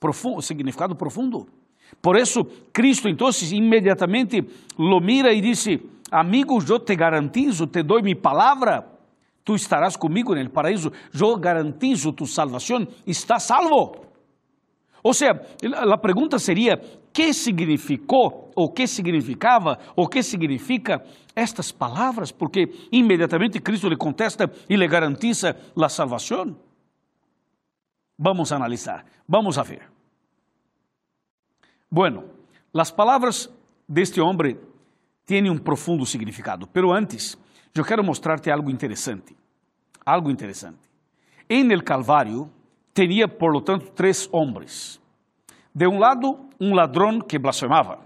profundo, 0.00 0.42
significado 0.42 0.96
profundo. 0.96 1.46
Por 2.02 2.16
isso, 2.16 2.44
Cristo 2.72 3.08
então 3.08 3.30
imediatamente 3.52 4.44
lo 4.76 5.00
mira 5.00 5.32
e 5.32 5.40
disse: 5.40 5.88
Amigo, 6.10 6.58
eu 6.68 6.80
te 6.80 6.96
garantizo, 6.96 7.68
te 7.68 7.80
dou 7.84 8.02
minha 8.02 8.16
palavra, 8.16 8.84
tu 9.44 9.54
estarás 9.54 9.96
comigo 9.96 10.34
no 10.34 10.50
paraíso, 10.50 10.90
eu 11.12 11.36
garantizo 11.36 12.12
tu 12.12 12.26
salvação, 12.26 12.88
estás 13.06 13.44
salvo. 13.44 14.13
Ou 15.04 15.12
seja, 15.12 15.32
a 15.92 15.98
pergunta 15.98 16.38
seria: 16.38 16.78
que 17.12 17.34
significou, 17.34 18.50
ou 18.56 18.72
que 18.72 18.86
significava, 18.86 19.78
ou 19.94 20.08
que 20.08 20.22
significa 20.22 21.04
estas 21.36 21.70
palavras? 21.70 22.32
Porque 22.32 22.88
imediatamente 22.90 23.60
Cristo 23.60 23.88
lhe 23.88 23.98
contesta 23.98 24.50
e 24.68 24.76
lhe 24.76 24.88
garantiza 24.88 25.54
a 25.76 25.88
salvação. 25.90 26.56
Vamos 28.18 28.50
analisar, 28.50 29.04
vamos 29.28 29.58
a 29.58 29.62
ver. 29.62 29.90
Bueno, 31.90 32.24
as 32.74 32.90
palavras 32.90 33.52
deste 33.86 34.20
homem 34.20 34.58
têm 35.26 35.50
um 35.50 35.58
profundo 35.58 36.06
significado, 36.06 36.66
pero 36.66 36.92
antes, 36.92 37.36
eu 37.74 37.84
quero 37.84 38.02
mostrar-te 38.02 38.50
algo 38.50 38.70
interessante. 38.70 39.36
Algo 40.06 40.30
interessante. 40.30 40.88
Em 41.48 41.70
el 41.72 41.82
Calvário, 41.82 42.50
Tinha, 42.94 43.26
por 43.26 43.52
lo 43.52 43.60
tanto, 43.60 43.90
três 43.90 44.28
homens. 44.32 45.00
De 45.74 45.86
um 45.86 45.98
lado, 45.98 46.48
um 46.60 46.74
ladrão 46.74 47.20
que 47.20 47.38
blasfemava. 47.38 47.98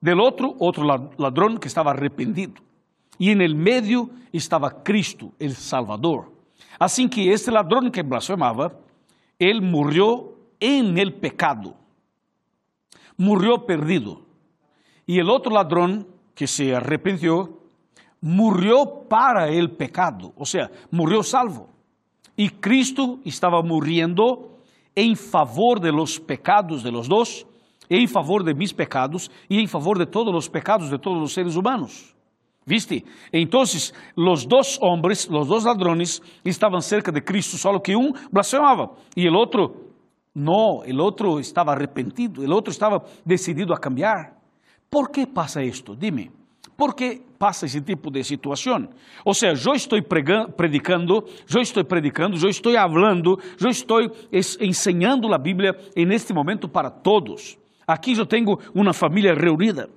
Del 0.00 0.18
outro, 0.18 0.56
outro 0.58 0.82
ladrão 1.18 1.58
que 1.58 1.66
estava 1.66 1.90
arrependido. 1.90 2.62
E 3.20 3.30
en 3.30 3.42
el 3.42 3.54
medio 3.54 4.10
estava 4.32 4.70
Cristo, 4.70 5.32
el 5.38 5.54
Salvador. 5.54 6.32
Assim 6.78 7.06
que 7.06 7.28
este 7.28 7.50
ladrão 7.50 7.90
que 7.90 8.02
blasfemava, 8.02 8.74
ele 9.38 9.60
morreu 9.60 10.38
en 10.58 10.96
el 10.98 11.12
pecado. 11.12 11.74
Morreu 13.16 13.60
perdido. 13.60 14.24
E 15.06 15.18
el 15.18 15.28
outro 15.28 15.52
ladrão 15.52 16.06
que 16.34 16.46
se 16.46 16.74
arrependeu, 16.74 17.60
morreu 18.20 18.86
para 18.86 19.52
el 19.52 19.70
pecado, 19.70 20.32
ou 20.34 20.46
seja, 20.46 20.70
morreu 20.90 21.22
salvo. 21.22 21.68
E 22.36 22.48
Cristo 22.48 23.20
estava 23.24 23.62
morrendo 23.62 24.50
em 24.96 25.14
favor 25.14 25.78
de 25.80 25.90
los 25.90 26.18
pecados 26.18 26.82
de 26.82 26.90
los 26.90 27.08
dos, 27.08 27.46
em 27.90 28.06
favor 28.06 28.42
de 28.42 28.54
mis 28.54 28.72
pecados 28.72 29.30
e 29.48 29.60
em 29.60 29.66
favor 29.66 29.98
de 29.98 30.06
todos 30.06 30.34
os 30.34 30.48
pecados 30.48 30.90
de 30.90 30.98
todos 30.98 31.22
os 31.22 31.32
seres 31.32 31.56
humanos. 31.56 32.14
¿Viste? 32.66 33.04
Entonces, 33.30 33.92
los 34.16 34.46
dos 34.46 34.78
hombres, 34.80 35.28
los 35.28 35.46
dos 35.46 35.64
ladrones, 35.64 36.22
estaban 36.44 36.80
cerca 36.80 37.12
de 37.12 37.22
Cristo, 37.22 37.58
solo 37.58 37.80
que 37.80 37.94
um 37.94 38.12
blasfemava 38.32 38.92
e 39.14 39.26
el 39.26 39.36
otro 39.36 39.84
no, 40.34 40.82
el 40.84 40.98
otro 41.00 41.38
estaba 41.38 41.72
arrepentido, 41.72 42.42
el 42.42 42.52
otro 42.52 42.72
estaba 42.72 43.04
decidido 43.24 43.72
a 43.72 43.78
cambiar. 43.78 44.34
¿Por 44.90 45.10
qué 45.10 45.26
pasa 45.26 45.62
esto? 45.62 45.94
Dime. 45.94 46.30
Por 46.76 46.94
que 46.94 47.22
passa 47.38 47.66
esse 47.66 47.80
tipo 47.80 48.10
de 48.10 48.24
situação? 48.24 48.88
Ou 49.24 49.32
seja, 49.32 49.70
eu 49.70 49.74
estou 49.74 50.00
predicando, 50.56 51.24
eu 51.54 51.62
estou 51.62 51.84
predicando, 51.84 52.36
eu 52.36 52.50
estou 52.50 52.72
falando, 52.72 53.38
eu 53.60 53.70
estou 53.70 54.00
ensinando 54.60 55.32
a 55.32 55.38
Bíblia 55.38 55.76
neste 55.96 56.32
momento 56.32 56.68
para 56.68 56.90
todos. 56.90 57.56
Aqui 57.86 58.16
eu 58.16 58.26
tenho 58.26 58.58
uma 58.74 58.92
família 58.92 59.34
reunida. 59.34 59.88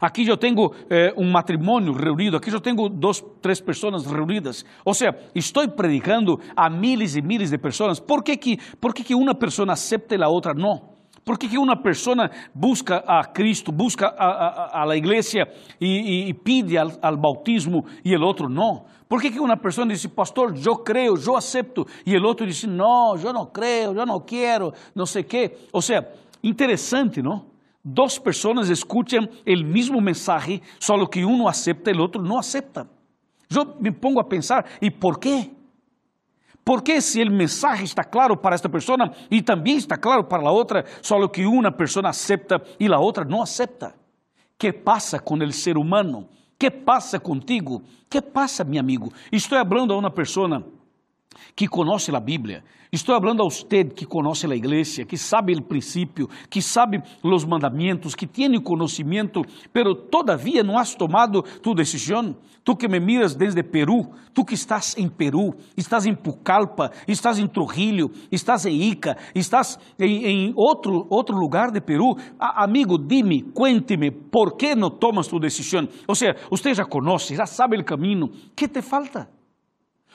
Aqui 0.00 0.26
eu 0.26 0.36
tenho 0.36 0.72
eh, 0.90 1.14
um 1.16 1.30
matrimônio 1.30 1.92
reunido, 1.92 2.36
aqui 2.36 2.50
eu 2.50 2.60
tenho 2.60 2.88
duas, 2.88 3.24
três 3.40 3.60
pessoas 3.60 4.04
reunidas. 4.04 4.64
Ou 4.84 4.92
seja, 4.92 5.16
estou 5.34 5.68
predicando 5.68 6.40
a 6.56 6.68
miles 6.68 7.14
e 7.14 7.22
miles 7.22 7.50
de 7.50 7.58
pessoas. 7.58 8.00
Por 8.00 8.24
que, 8.24 8.36
que, 8.36 8.58
por 8.80 8.92
que, 8.92 9.04
que 9.04 9.14
uma 9.14 9.34
pessoa 9.36 9.72
aceita 9.72 10.16
e 10.16 10.22
a 10.22 10.28
outra 10.28 10.52
não? 10.52 10.97
Por 11.28 11.36
que, 11.36 11.58
uma 11.58 11.76
pessoa 11.76 12.30
busca 12.54 13.04
a 13.06 13.22
Cristo, 13.22 13.70
busca 13.70 14.06
a, 14.06 14.78
a, 14.78 14.80
a 14.80 14.84
la 14.86 14.96
igreja 14.96 15.46
e, 15.78 15.86
e, 15.86 16.30
e 16.30 16.32
pede 16.32 16.78
al, 16.78 17.18
bautismo 17.18 17.84
e 18.02 18.16
o 18.16 18.22
outro 18.22 18.48
não? 18.48 18.86
Por 19.06 19.20
que, 19.20 19.38
uma 19.38 19.54
pessoa 19.54 19.86
diz, 19.86 20.06
pastor, 20.06 20.54
eu 20.64 20.76
creio, 20.76 21.16
eu 21.22 21.36
aceito, 21.36 21.86
e 22.06 22.16
o 22.16 22.24
outro 22.24 22.46
diz, 22.46 22.64
não, 22.64 23.14
eu 23.18 23.30
não 23.30 23.44
creio, 23.44 23.92
eu 23.92 24.06
não 24.06 24.18
quero, 24.18 24.72
não 24.94 25.04
sei 25.04 25.20
o 25.20 25.24
quê? 25.26 25.54
Ou 25.70 25.82
seja, 25.82 26.08
interessante, 26.42 27.20
não? 27.20 27.44
Duas 27.84 28.18
pessoas 28.18 28.70
escutam 28.70 29.28
o 29.46 29.64
mesmo 29.66 30.00
mensagem, 30.00 30.62
só 30.80 30.96
que 31.04 31.22
aceita 31.46 31.90
e 31.90 31.94
o 31.94 32.00
outro 32.00 32.22
não 32.22 32.38
aceita. 32.38 32.88
Eu 33.54 33.76
me 33.78 33.92
pongo 33.92 34.18
a 34.18 34.24
pensar, 34.24 34.64
e 34.80 34.90
por 34.90 35.18
quê? 35.18 35.50
Porque 36.68 37.00
se 37.00 37.22
o 37.22 37.30
mensagem 37.30 37.86
está 37.86 38.04
claro 38.04 38.36
para 38.36 38.54
esta 38.54 38.68
pessoa 38.68 39.10
e 39.30 39.40
também 39.40 39.78
está 39.78 39.96
claro 39.96 40.22
para 40.24 40.46
a 40.46 40.52
outra, 40.52 40.84
só 41.00 41.26
que 41.26 41.46
uma 41.46 41.72
pessoa 41.72 42.06
aceita 42.10 42.60
e 42.78 42.92
a 42.92 42.98
outra 42.98 43.24
não 43.24 43.40
aceita. 43.40 43.94
Que 44.58 44.70
passa 44.70 45.18
com 45.18 45.34
o 45.36 45.50
ser 45.50 45.78
humano? 45.78 46.28
Que 46.58 46.70
passa 46.70 47.18
contigo? 47.18 47.82
Que 48.10 48.20
passa, 48.20 48.64
meu 48.64 48.80
amigo? 48.80 49.10
Estou 49.32 49.58
falando 49.66 49.94
a 49.94 49.96
uma 49.96 50.10
pessoa 50.10 50.62
que 51.54 51.68
conhece 51.68 52.14
a 52.14 52.20
Bíblia. 52.20 52.62
Estou 52.90 53.20
falando 53.20 53.42
a 53.42 53.44
você 53.44 53.84
que 53.84 54.06
conhece 54.06 54.46
a 54.46 54.56
igreja, 54.56 55.04
que 55.04 55.18
sabe 55.18 55.52
o 55.52 55.62
princípio, 55.62 56.26
que 56.48 56.62
sabe 56.62 57.02
os 57.22 57.44
mandamentos, 57.44 58.14
que 58.14 58.26
tem 58.26 58.58
conhecimento, 58.62 59.42
pero 59.72 59.94
todavia 59.94 60.62
não 60.62 60.78
has 60.78 60.94
tomado 60.94 61.42
tu 61.42 61.74
decisão. 61.74 62.34
Tu 62.64 62.76
que 62.76 62.88
me 62.88 62.98
miras 62.98 63.34
desde 63.34 63.62
Peru, 63.62 64.10
tu 64.32 64.44
que 64.44 64.54
estás 64.54 64.96
em 64.96 65.08
Peru, 65.08 65.54
estás 65.76 66.06
em 66.06 66.14
Pucallpa, 66.14 66.90
estás 67.06 67.38
em 67.38 67.46
Trujillo, 67.46 68.10
estás 68.30 68.64
em 68.64 68.90
Ica, 68.90 69.16
estás 69.34 69.78
em, 69.98 70.24
em 70.24 70.52
outro, 70.56 71.06
outro 71.10 71.36
lugar 71.36 71.70
de 71.70 71.80
Peru. 71.80 72.16
A, 72.38 72.64
amigo, 72.64 72.98
dime, 72.98 73.42
cuénteme, 73.42 74.10
por 74.10 74.56
que 74.56 74.74
não 74.74 74.90
tomas 74.90 75.28
tu 75.28 75.38
decisão? 75.38 75.88
Ou 76.06 76.14
seja, 76.14 76.36
você 76.50 76.72
já 76.74 76.84
conhece, 76.84 77.36
já 77.36 77.46
sabe 77.46 77.76
o 77.76 77.84
caminho. 77.84 78.30
que 78.56 78.66
te 78.68 78.80
falta? 78.80 79.28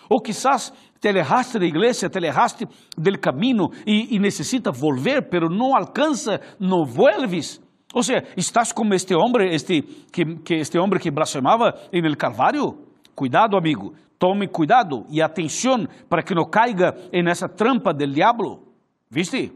Ou 0.09 0.21
quizás 0.21 0.73
te 1.03 1.59
da 1.59 1.65
igreja, 1.65 2.09
te 2.09 2.17
alejaste 2.17 2.65
del 2.97 3.19
camino 3.19 3.71
e, 3.85 4.15
e 4.15 4.19
necessita 4.19 4.71
volver, 4.71 5.27
pero 5.29 5.49
não 5.49 5.75
alcança, 5.75 6.39
não 6.57 6.85
vuelves. 6.85 7.61
Ou 7.93 8.01
seja, 8.01 8.23
estás 8.37 8.71
como 8.71 8.93
este 8.93 9.13
homem, 9.13 9.53
este, 9.53 9.81
que, 10.11 10.23
que 10.37 10.53
este 10.55 10.79
homem 10.79 10.99
que 10.99 11.11
blasfemava 11.11 11.73
em 11.91 12.05
el 12.05 12.15
Calvário. 12.15 12.87
Cuidado, 13.13 13.57
amigo, 13.57 13.93
tome 14.17 14.47
cuidado 14.47 15.05
e 15.09 15.21
atenção 15.21 15.85
para 16.09 16.23
que 16.23 16.33
não 16.33 16.49
caiga 16.49 16.95
nessa 17.11 17.49
trampa 17.49 17.93
del 17.93 18.13
diablo. 18.13 18.63
¿Viste? 19.11 19.51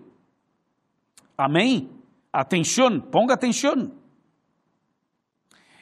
Amém? 1.38 1.90
Atenção, 2.32 3.00
ponga 3.00 3.36
atenção. 3.36 3.90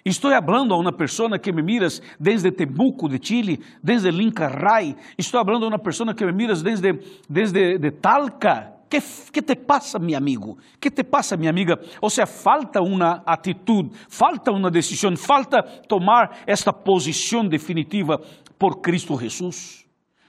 Estou 0.05 0.29
falando 0.29 0.71
a 0.71 0.77
uma 0.77 0.91
pessoa 0.91 1.39
que 1.39 1.51
me 1.51 1.63
miras 1.63 2.00
desde 2.19 2.51
Temuco 2.51 3.09
de 3.09 3.19
Chile, 3.19 3.59
desde 3.81 4.12
Lincarray. 4.12 4.95
Estou 5.17 5.43
falando 5.43 5.63
a 5.63 5.69
uma 5.69 5.79
pessoa 5.79 6.13
que 6.13 6.24
me 6.24 6.31
miras 6.31 6.62
desde, 6.62 6.93
desde 7.27 7.79
de 7.79 7.89
Talca. 7.89 8.71
Que, 8.88 9.01
que 9.33 9.41
te 9.41 9.55
passa, 9.55 9.97
meu 9.97 10.15
amigo? 10.15 10.60
Que 10.80 10.91
te 10.91 11.03
passa, 11.03 11.36
minha 11.36 11.49
amiga? 11.49 11.80
Ou 11.99 12.12
seja, 12.12 12.27
falta 12.27 12.84
uma 12.84 13.23
atitude, 13.25 13.89
falta 14.08 14.51
uma 14.51 14.69
decisão, 14.69 15.17
falta 15.17 15.63
tomar 15.63 16.43
esta 16.45 16.71
posição 16.71 17.43
definitiva 17.47 18.21
por 18.60 18.82
Cristo 18.82 19.19
Jesus. 19.19 19.88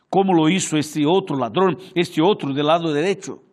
Como 0.08 0.32
lo 0.32 0.48
hizo 0.48 0.78
este 0.78 1.04
outro 1.04 1.36
ladrão, 1.36 1.76
este 1.94 2.22
outro 2.22 2.54
do 2.54 2.62
lado 2.62 2.94
direito 2.94 3.45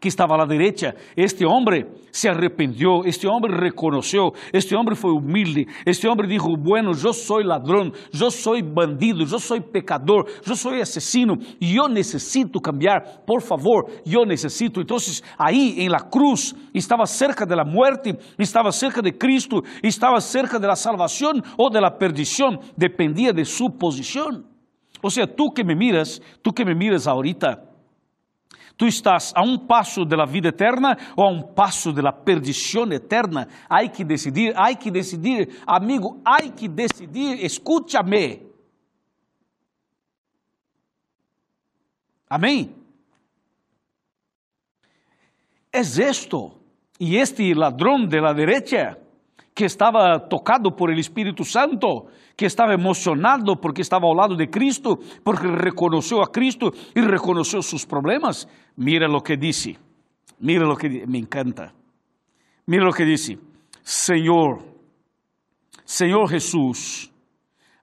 que 0.00 0.08
estava 0.08 0.40
à 0.40 0.46
direita, 0.46 0.94
este 1.16 1.44
homem 1.44 1.86
se 2.12 2.28
arrependeu, 2.28 3.02
este 3.04 3.26
homem 3.26 3.50
reconheceu, 3.50 4.32
este 4.52 4.74
homem 4.74 4.94
foi 4.94 5.12
humilde, 5.12 5.66
este 5.84 6.06
homem 6.06 6.28
disse: 6.28 6.46
Bueno, 6.58 6.92
eu 6.92 7.12
sou 7.12 7.42
ladrão, 7.42 7.90
eu 8.12 8.30
sou 8.30 8.60
bandido, 8.62 9.22
eu 9.22 9.38
sou 9.38 9.60
pecador, 9.60 10.28
eu 10.46 10.54
sou 10.54 10.72
assassino 10.74 11.38
e 11.60 11.76
eu 11.76 11.88
necessito 11.88 12.60
cambiar, 12.60 13.22
por 13.26 13.40
favor, 13.40 13.90
eu 14.06 14.24
necessito. 14.24 14.80
Então, 14.80 14.96
aí 15.38 15.80
em 15.80 15.88
la 15.88 16.00
cruz, 16.00 16.54
estava 16.72 17.06
cerca 17.06 17.46
de 17.46 17.54
la 17.54 17.64
muerte, 17.64 18.16
estava 18.38 18.70
cerca 18.72 19.02
de 19.02 19.12
Cristo, 19.12 19.62
estava 19.82 20.20
cerca 20.20 20.58
de 20.58 20.66
la 20.66 20.76
salvação 20.76 21.32
ou 21.56 21.70
de 21.70 21.80
la 21.80 21.90
perdição, 21.90 22.58
dependia 22.76 23.32
de 23.32 23.44
sua 23.44 23.70
posição. 23.70 24.44
Ou 25.02 25.10
seja, 25.10 25.26
tu 25.26 25.50
que 25.50 25.64
me 25.64 25.74
miras, 25.74 26.20
tu 26.42 26.52
que 26.52 26.64
me 26.64 26.74
miras 26.74 27.06
ahorita, 27.06 27.73
Tu 28.76 28.86
estás 28.86 29.32
a 29.36 29.42
um 29.42 29.56
passo 29.56 30.04
da 30.04 30.24
vida 30.24 30.48
eterna 30.48 30.96
ou 31.16 31.24
a 31.24 31.30
um 31.30 31.42
passo 31.42 31.92
da 31.92 32.12
perdição 32.12 32.90
eterna? 32.92 33.48
Há 33.68 33.86
que 33.88 34.02
decidir, 34.02 34.52
há 34.56 34.74
que 34.74 34.90
decidir, 34.90 35.62
amigo, 35.66 36.20
há 36.24 36.42
que 36.42 36.66
decidir, 36.66 37.44
escúchame. 37.44 38.42
Amém? 42.28 42.74
É 45.72 45.80
esto, 45.80 46.52
e 46.98 47.16
este 47.16 47.52
ladrão 47.54 48.06
de 48.06 48.20
la 48.20 48.32
derecha, 48.32 48.98
que 49.54 49.64
estava 49.64 50.18
tocado 50.18 50.72
por 50.72 50.90
el 50.90 50.98
Espírito 50.98 51.44
Santo, 51.44 52.06
que 52.36 52.44
estava 52.44 52.74
emocionado 52.74 53.56
porque 53.56 53.82
estava 53.82 54.06
ao 54.06 54.14
lado 54.14 54.36
de 54.36 54.46
Cristo, 54.46 54.98
porque 55.22 55.46
reconheceu 55.46 56.20
a 56.20 56.26
Cristo 56.26 56.72
e 56.94 57.00
reconheceu 57.00 57.62
seus 57.62 57.84
problemas. 57.84 58.48
Mira 58.76 59.06
lo 59.06 59.22
que 59.22 59.36
disse, 59.36 59.76
mira 60.40 60.66
lo 60.66 60.76
que 60.76 61.06
me 61.06 61.18
encanta. 61.18 61.72
Mira 62.66 62.84
lo 62.84 62.92
que 62.92 63.04
disse: 63.04 63.38
Senhor, 63.82 64.62
Senhor 65.84 66.28
Jesus, 66.28 67.12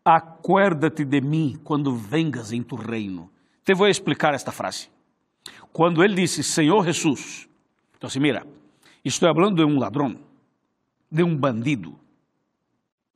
acuérdate 0.03 1.05
de 1.05 1.21
mim 1.21 1.57
quando 1.63 1.95
vengas 1.95 2.51
em 2.51 2.63
tu 2.63 2.75
reino. 2.75 3.29
Te 3.63 3.73
vou 3.73 3.87
explicar 3.87 4.33
esta 4.33 4.51
frase. 4.51 4.89
Quando 5.71 6.03
ele 6.03 6.15
disse 6.15 6.43
Senhor 6.43 6.83
Jesus, 6.83 7.47
então 7.95 8.07
assim, 8.07 8.19
mira, 8.19 8.45
estou 9.05 9.33
falando 9.33 9.55
de 9.55 9.63
um 9.63 9.79
ladrão 9.79 10.17
de 11.11 11.23
um 11.23 11.35
bandido, 11.35 11.99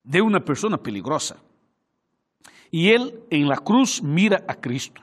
de 0.05 0.21
uma 0.21 0.39
pessoa 0.39 0.77
peligrosa. 0.77 1.37
E 2.71 2.87
ele, 2.87 3.19
em 3.31 3.45
la 3.45 3.57
cruz, 3.57 3.99
mira 3.99 4.43
a 4.47 4.53
Cristo 4.53 5.01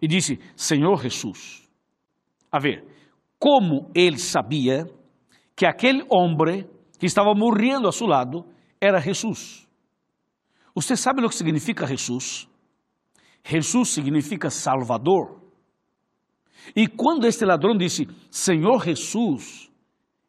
e 0.00 0.06
disse: 0.06 0.38
Senhor 0.54 1.00
Jesus. 1.00 1.68
A 2.50 2.58
ver, 2.58 2.84
como 3.38 3.90
ele 3.94 4.18
sabia 4.18 4.86
que 5.56 5.64
aquele 5.64 6.04
homem 6.10 6.68
que 6.98 7.06
estava 7.06 7.34
morrendo 7.34 7.88
a 7.88 7.92
seu 7.92 8.06
lado 8.06 8.44
era 8.80 9.00
Jesus? 9.00 9.66
Você 10.74 10.96
sabe 10.96 11.24
o 11.24 11.28
que 11.28 11.34
significa 11.34 11.86
Jesus? 11.86 12.48
Jesus 13.44 13.88
significa 13.90 14.50
Salvador. 14.50 15.40
E 16.76 16.86
quando 16.86 17.26
este 17.26 17.44
ladrão 17.44 17.76
disse, 17.76 18.08
Senhor 18.30 18.84
Jesus, 18.84 19.70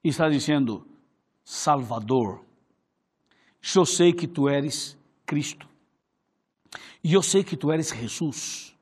está 0.04 0.30
dizendo, 0.30 0.86
Salvador. 1.43 2.43
Eu 3.76 3.86
sei 3.86 4.12
que 4.12 4.28
tu 4.28 4.49
eres 4.49 4.97
Cristo. 5.26 5.67
E 7.04 7.13
eu 7.13 7.21
sei 7.21 7.43
que 7.43 7.56
tu 7.56 7.71
eres 7.71 7.89
Jesus. 7.89 8.76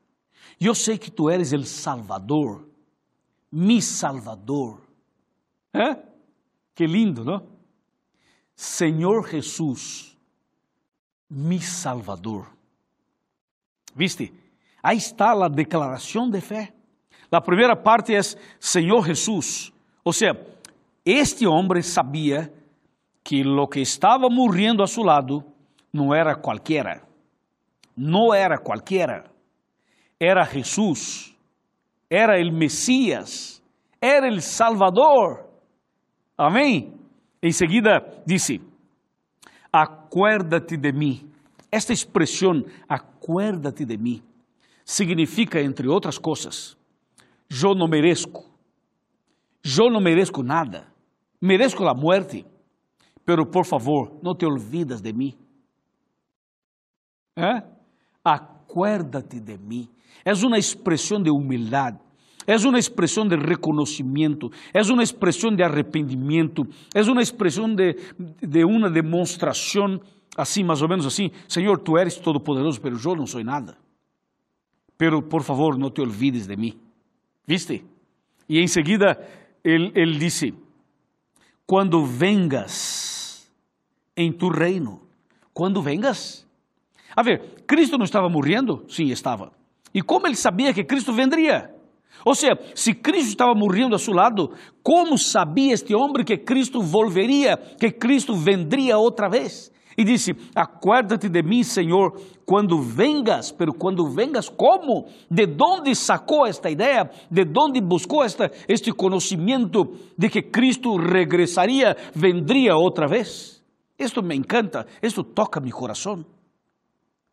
E 0.60 0.66
eu 0.66 0.74
sei 0.74 0.98
que 0.98 1.10
tu 1.10 1.28
eres 1.28 1.52
el 1.52 1.64
Salvador. 1.66 2.66
Mi 3.50 3.82
Salvador. 3.82 4.80
É? 5.72 5.96
Que 6.74 6.86
lindo, 6.86 7.24
não? 7.24 7.46
Senhor 8.54 9.28
Jesus, 9.28 10.16
mi 11.28 11.60
Salvador. 11.60 12.46
¿Viste? 13.94 14.32
Aí 14.82 14.96
está 14.98 15.32
a 15.32 15.48
declaração 15.48 16.30
de 16.30 16.40
fé. 16.40 16.72
A 17.30 17.40
primeira 17.40 17.74
parte 17.74 18.14
é 18.14 18.20
Senhor 18.60 19.06
Jesus. 19.06 19.72
Ou 20.04 20.12
seja, 20.12 20.38
este 21.04 21.46
homem 21.46 21.82
sabia 21.82 22.52
que 23.24 23.42
o 23.46 23.66
que 23.66 23.80
estava 23.80 24.28
morrendo 24.28 24.82
a 24.82 24.86
seu 24.86 25.04
lado 25.04 25.44
não 25.92 26.14
era 26.14 26.34
qualquer, 26.34 27.02
não 27.96 28.32
era 28.34 28.58
qualquer, 28.58 29.24
era 30.18 30.44
Jesus, 30.44 31.36
era 32.10 32.40
o 32.40 32.52
Messias, 32.52 33.62
era 34.00 34.28
o 34.28 34.40
Salvador. 34.40 35.46
Amém? 36.36 36.94
Em 37.42 37.52
seguida 37.52 38.00
disse: 38.26 38.60
Acuérdate 39.72 40.76
de 40.76 40.92
mim. 40.92 41.28
Esta 41.70 41.92
expressão, 41.92 42.64
acuérdate 42.86 43.86
de 43.86 43.96
mim, 43.96 44.22
significa, 44.84 45.58
entre 45.60 45.88
outras 45.88 46.18
coisas, 46.18 46.76
eu 47.50 47.74
não 47.74 47.88
mereço, 47.88 48.28
eu 49.64 49.90
não 49.90 50.00
mereço 50.00 50.42
nada 50.42 50.92
mereço 51.42 51.84
a 51.84 51.92
muerte, 51.92 52.46
pero 53.24 53.50
por 53.50 53.64
favor, 53.64 54.18
no 54.22 54.34
te 54.34 54.46
olvidas 54.46 55.02
de 55.02 55.12
mí. 55.12 55.36
¿Eh? 57.36 57.62
Acuérdate 58.24 59.40
de 59.40 59.58
mí. 59.58 59.88
Es 60.24 60.42
una 60.42 60.56
expresión 60.56 61.22
de 61.22 61.30
humildad. 61.30 61.94
Es 62.46 62.64
una 62.64 62.78
expresión 62.78 63.28
de 63.28 63.36
reconocimiento, 63.36 64.50
es 64.72 64.90
una 64.90 65.04
expresión 65.04 65.56
de 65.56 65.64
arrepentimiento, 65.64 66.64
es 66.92 67.06
una 67.06 67.20
expresión 67.20 67.76
de, 67.76 67.96
de, 68.40 68.64
una 68.64 68.90
demostración 68.90 70.00
así, 70.36 70.64
más 70.64 70.82
o 70.82 70.88
menos 70.88 71.06
así, 71.06 71.30
Señor, 71.46 71.84
tú 71.84 71.96
eres 71.98 72.20
todopoderoso, 72.20 72.80
pero 72.82 72.96
yo 72.98 73.14
no 73.14 73.28
soy 73.28 73.44
nada. 73.44 73.78
Pero 74.96 75.28
por 75.28 75.44
favor, 75.44 75.78
no 75.78 75.92
te 75.92 76.02
olvides 76.02 76.48
de 76.48 76.56
mí. 76.56 76.76
¿Viste? 77.46 77.84
Y 78.48 78.60
enseguida 78.60 79.18
él, 79.62 79.92
él 79.94 80.18
dice, 80.18 80.52
cuando 81.64 82.04
vengas 82.04 83.11
en 84.16 84.36
tu 84.36 84.50
reino, 84.50 85.02
cuando 85.52 85.82
vengas. 85.82 86.46
A 87.14 87.22
ver, 87.22 87.64
Cristo 87.66 87.98
não 87.98 88.04
estava 88.04 88.28
morrendo? 88.28 88.84
Sim, 88.88 89.10
estava. 89.10 89.52
E 89.94 90.00
como 90.00 90.26
ele 90.26 90.36
sabia 90.36 90.72
que 90.72 90.84
Cristo 90.84 91.12
vendria? 91.12 91.74
Ou 92.24 92.34
seja, 92.34 92.58
se 92.74 92.94
Cristo 92.94 93.30
estava 93.30 93.54
morrendo 93.54 93.96
a 93.96 93.98
seu 93.98 94.14
lado, 94.14 94.52
como 94.82 95.18
sabia 95.18 95.74
este 95.74 95.94
homem 95.94 96.24
que 96.24 96.38
Cristo 96.38 96.80
volveria, 96.80 97.56
que 97.56 97.90
Cristo 97.90 98.34
vendria 98.34 98.96
outra 98.96 99.28
vez? 99.28 99.72
E 99.96 100.04
disse: 100.04 100.34
Acuérdate 100.54 101.28
de 101.28 101.42
mim, 101.42 101.62
Senhor, 101.62 102.18
quando 102.46 102.80
vengas. 102.80 103.52
Pero 103.52 103.72
quando 103.74 104.08
vengas, 104.08 104.48
como? 104.48 105.06
De 105.30 105.46
onde 105.60 105.94
sacou 105.94 106.46
esta 106.46 106.70
ideia? 106.70 107.10
De 107.30 107.46
onde 107.56 107.80
buscou 107.80 108.24
esta, 108.24 108.50
este 108.68 108.92
conhecimento 108.92 109.92
de 110.16 110.30
que 110.30 110.42
Cristo 110.42 110.96
regressaria, 110.96 111.96
vendria 112.14 112.76
outra 112.76 113.06
vez? 113.06 113.61
Isto 114.02 114.22
me 114.22 114.34
encanta, 114.34 114.86
isto 115.00 115.22
toca 115.22 115.60
meu 115.60 115.70
coração. 115.70 116.24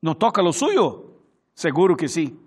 Não 0.02 0.14
toca 0.14 0.42
lo 0.42 0.54
suyo? 0.54 1.16
Seguro 1.56 1.96
que 1.96 2.08
sim. 2.08 2.38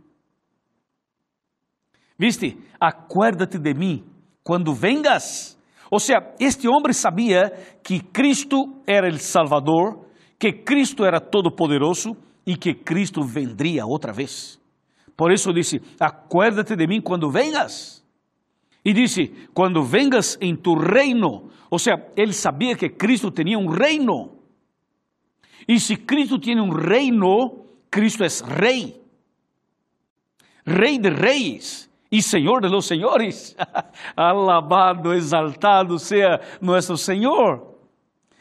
Viste? 2.16 2.56
Acuérdate 2.78 3.58
de 3.58 3.74
mim 3.74 4.04
quando 4.44 4.72
vengas. 4.72 5.58
Ou 5.90 5.98
seja, 5.98 6.34
este 6.38 6.68
homem 6.68 6.92
sabia 6.92 7.50
que 7.82 8.00
Cristo 8.00 8.80
era 8.86 9.08
o 9.08 9.18
Salvador, 9.18 10.06
que 10.38 10.52
Cristo 10.52 11.04
era 11.04 11.20
todo-poderoso 11.20 12.16
e 12.46 12.56
que 12.56 12.74
Cristo 12.74 13.22
vendria 13.24 13.84
outra 13.84 14.12
vez. 14.12 14.60
Por 15.16 15.32
isso 15.32 15.52
disse: 15.52 15.82
Acuérdate 15.98 16.76
de 16.76 16.86
mim 16.86 17.00
quando 17.00 17.30
vengas. 17.30 18.01
E 18.84 18.92
disse: 18.92 19.32
Quando 19.54 19.82
vengas 19.82 20.36
em 20.40 20.56
tu 20.56 20.74
reino. 20.74 21.50
Ou 21.70 21.78
seja, 21.78 22.04
ele 22.16 22.32
sabia 22.32 22.76
que 22.76 22.88
Cristo 22.88 23.30
tinha 23.30 23.58
um 23.58 23.66
reino. 23.66 24.42
E 25.66 25.78
se 25.78 25.96
Cristo 25.96 26.38
tem 26.38 26.60
um 26.60 26.70
reino, 26.70 27.64
Cristo 27.90 28.24
é 28.24 28.28
rei. 28.60 29.00
Rei 30.66 30.98
de 30.98 31.10
reis 31.10 31.90
y 32.10 32.20
Señor 32.20 32.62
de 32.62 32.68
los 32.68 32.84
señores. 32.84 33.56
Alabado, 34.16 35.14
exaltado 35.14 35.98
sea 35.98 36.40
nuestro 36.60 36.96
Señor. 36.96 37.78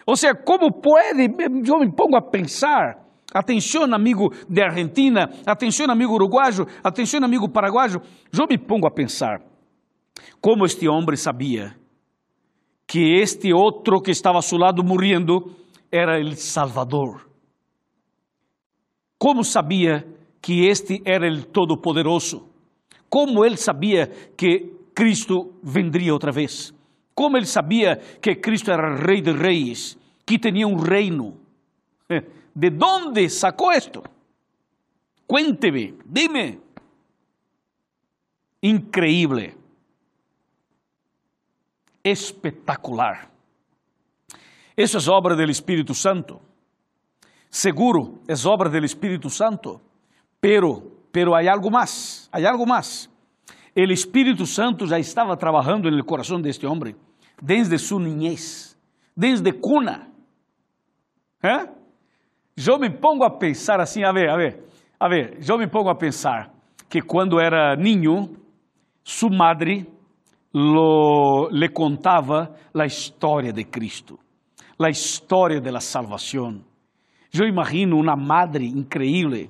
O 0.06 0.15
sea, 0.15 0.34
¿cómo 0.34 0.82
puede? 0.82 1.30
Yo 1.63 1.77
me 1.77 1.89
pongo 1.91 2.17
a 2.17 2.30
pensar. 2.30 2.99
Atenção, 3.34 3.84
amigo 3.93 4.30
de 4.49 4.62
Argentina, 4.62 5.30
atenção, 5.45 5.89
amigo 5.89 6.13
uruguaio, 6.15 6.67
atenção, 6.84 7.23
amigo 7.23 7.47
paraguaio. 7.47 8.01
Eu 8.38 8.45
me 8.45 8.58
pongo 8.58 8.86
a 8.88 8.91
pensar 8.91 9.51
como 10.41 10.65
este 10.65 10.89
homem 10.89 11.15
sabia 11.15 11.77
que 12.88 13.21
este 13.21 13.54
outro 13.54 14.01
que 14.01 14.12
estava 14.12 14.39
a 14.39 14.41
seu 14.41 14.58
lado 14.58 14.84
morrendo 14.84 15.56
era 15.91 16.19
o 16.19 16.36
Salvador. 16.36 17.30
Como 19.17 19.43
sabia 19.43 20.06
que 20.41 20.67
este 20.67 21.01
era 21.06 21.32
o 21.32 21.45
Todo-Poderoso? 21.45 22.49
Como 23.08 23.45
ele 23.45 23.56
sabia 23.56 24.08
que 24.36 24.73
Cristo 24.95 25.54
vendria 25.62 26.12
outra 26.12 26.32
vez? 26.32 26.73
Como 27.13 27.38
ele 27.38 27.45
sabia 27.45 27.97
que 28.19 28.36
Cristo 28.36 28.71
era 28.71 28.95
rei 28.95 29.21
de 29.21 29.32
reis, 29.32 29.97
que 30.25 30.39
tinha 30.39 30.67
um 30.67 30.75
reino? 30.75 31.38
¿De 32.56 32.69
onde 32.84 33.30
sacou 33.30 33.71
isto? 33.71 34.04
Cuénteme, 35.27 35.93
dime. 36.06 36.60
Increíble. 38.62 39.61
Espetacular. 42.04 43.30
Isso 44.78 44.98
é 44.98 45.14
obra 45.14 45.36
do 45.36 45.44
Espírito 45.44 45.94
Santo. 45.94 46.42
Seguro, 47.50 48.22
é 48.28 48.34
obra 48.48 48.70
do 48.70 48.86
Espírito 48.86 49.30
Santo. 49.30 49.82
Pero 50.40 51.02
Pero 51.12 51.36
hay 51.36 51.48
algo 51.48 51.70
más, 51.70 52.30
hay 52.32 52.46
algo 52.46 52.66
más. 52.66 53.10
El 53.76 53.92
Espíritu 53.92 54.46
Santo 54.46 54.86
ya 54.86 54.98
estaba 54.98 55.36
trabajando 55.38 55.88
en 55.88 55.94
el 55.94 56.06
corazón 56.06 56.42
de 56.42 56.50
este 56.50 56.66
hombre 56.66 56.96
desde 57.42 57.78
su 57.78 58.00
niñez, 58.00 58.78
desde 59.16 59.52
cuna. 59.54 60.10
¿Eh? 61.44 61.68
Eu 62.56 62.78
me 62.78 62.90
pongo 62.90 63.26
a 63.26 63.40
pensar 63.40 63.82
assim, 63.82 64.04
a 64.04 64.12
ver, 64.12 64.30
a 64.30 64.36
ver, 64.36 64.64
a 65.00 65.08
ver, 65.08 65.40
eu 65.48 65.58
me 65.58 65.68
pongo 65.68 65.90
a 65.90 65.98
pensar 65.98 66.54
que 66.88 67.02
quando 67.02 67.40
era 67.40 67.76
niño, 67.76 68.30
sua 69.04 69.30
madre 69.30 69.88
lo, 70.54 71.50
le 71.50 71.70
contava 71.70 72.56
a 72.74 72.86
história 72.86 73.54
de 73.54 73.64
Cristo, 73.64 74.20
a 74.80 74.90
história 74.90 75.62
da 75.62 75.80
salvação. 75.80 76.64
Eu 77.34 77.48
imagino 77.48 77.98
uma 77.98 78.16
madre 78.16 78.68
increíble 78.68 79.50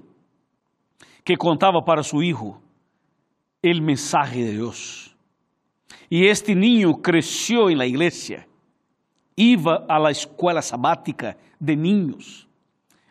que 1.23 1.35
contava 1.35 1.81
para 1.81 2.03
seu 2.03 2.19
filho 2.19 2.61
o 3.63 3.81
mensaje 3.81 4.43
de 4.43 4.57
Deus. 4.57 5.15
E 6.09 6.25
este 6.25 6.53
niño 6.53 6.97
cresceu 6.97 7.69
em 7.69 7.75
la 7.75 7.87
igreja, 7.87 8.45
iba 9.37 9.85
a 9.87 9.97
la 9.97 10.11
escola 10.11 10.61
sabática 10.61 11.37
de 11.59 11.75
niños. 11.75 12.47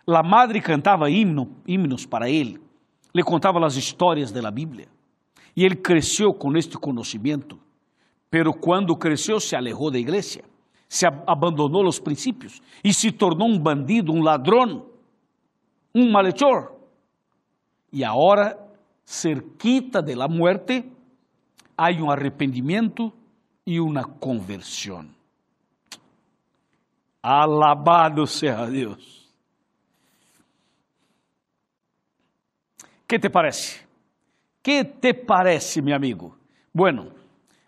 La 0.07 0.23
madre 0.23 0.61
cantava 0.61 1.09
himno, 1.09 1.57
himnos 1.67 2.05
para 2.05 2.29
ele, 2.29 2.61
le 3.15 3.23
contava 3.23 3.65
as 3.65 3.77
histórias 3.77 4.31
da 4.31 4.51
Bíblia. 4.51 4.89
E 5.57 5.65
ele 5.65 5.77
cresceu 5.77 6.33
com 6.33 6.57
este 6.57 6.77
conhecimento. 6.77 7.59
Pero 8.31 8.55
quando 8.55 8.97
cresceu, 8.97 9.41
se 9.41 9.57
alejou 9.57 9.91
da 9.91 9.99
igreja, 9.99 10.43
se 10.89 11.05
abandonou 11.05 11.85
os 11.87 11.99
princípios 11.99 12.63
e 12.83 12.95
se 12.95 13.11
tornou 13.11 13.49
um 13.49 13.59
bandido, 13.59 14.13
um 14.13 14.23
ladrão, 14.23 14.87
um 15.95 16.11
malhechor. 16.11 16.73
Y 17.93 18.05
ahora, 18.05 18.57
cerquita 19.05 20.01
de 20.01 20.15
la 20.15 20.29
muerte, 20.29 20.89
hay 21.77 22.01
un 22.01 22.11
arrepentimiento 22.11 23.13
y 23.65 23.79
una 23.81 24.05
conversión. 24.05 25.15
Alabado 27.23 28.27
sea 28.27 28.67
Dios. 28.67 29.29
¿Qué 33.07 33.19
te 33.19 33.29
parece? 33.29 33.85
¿Qué 34.63 34.85
te 34.85 35.15
parece, 35.15 35.83
mi 35.83 35.93
amigo? 35.93 36.37
Bueno, 36.73 37.20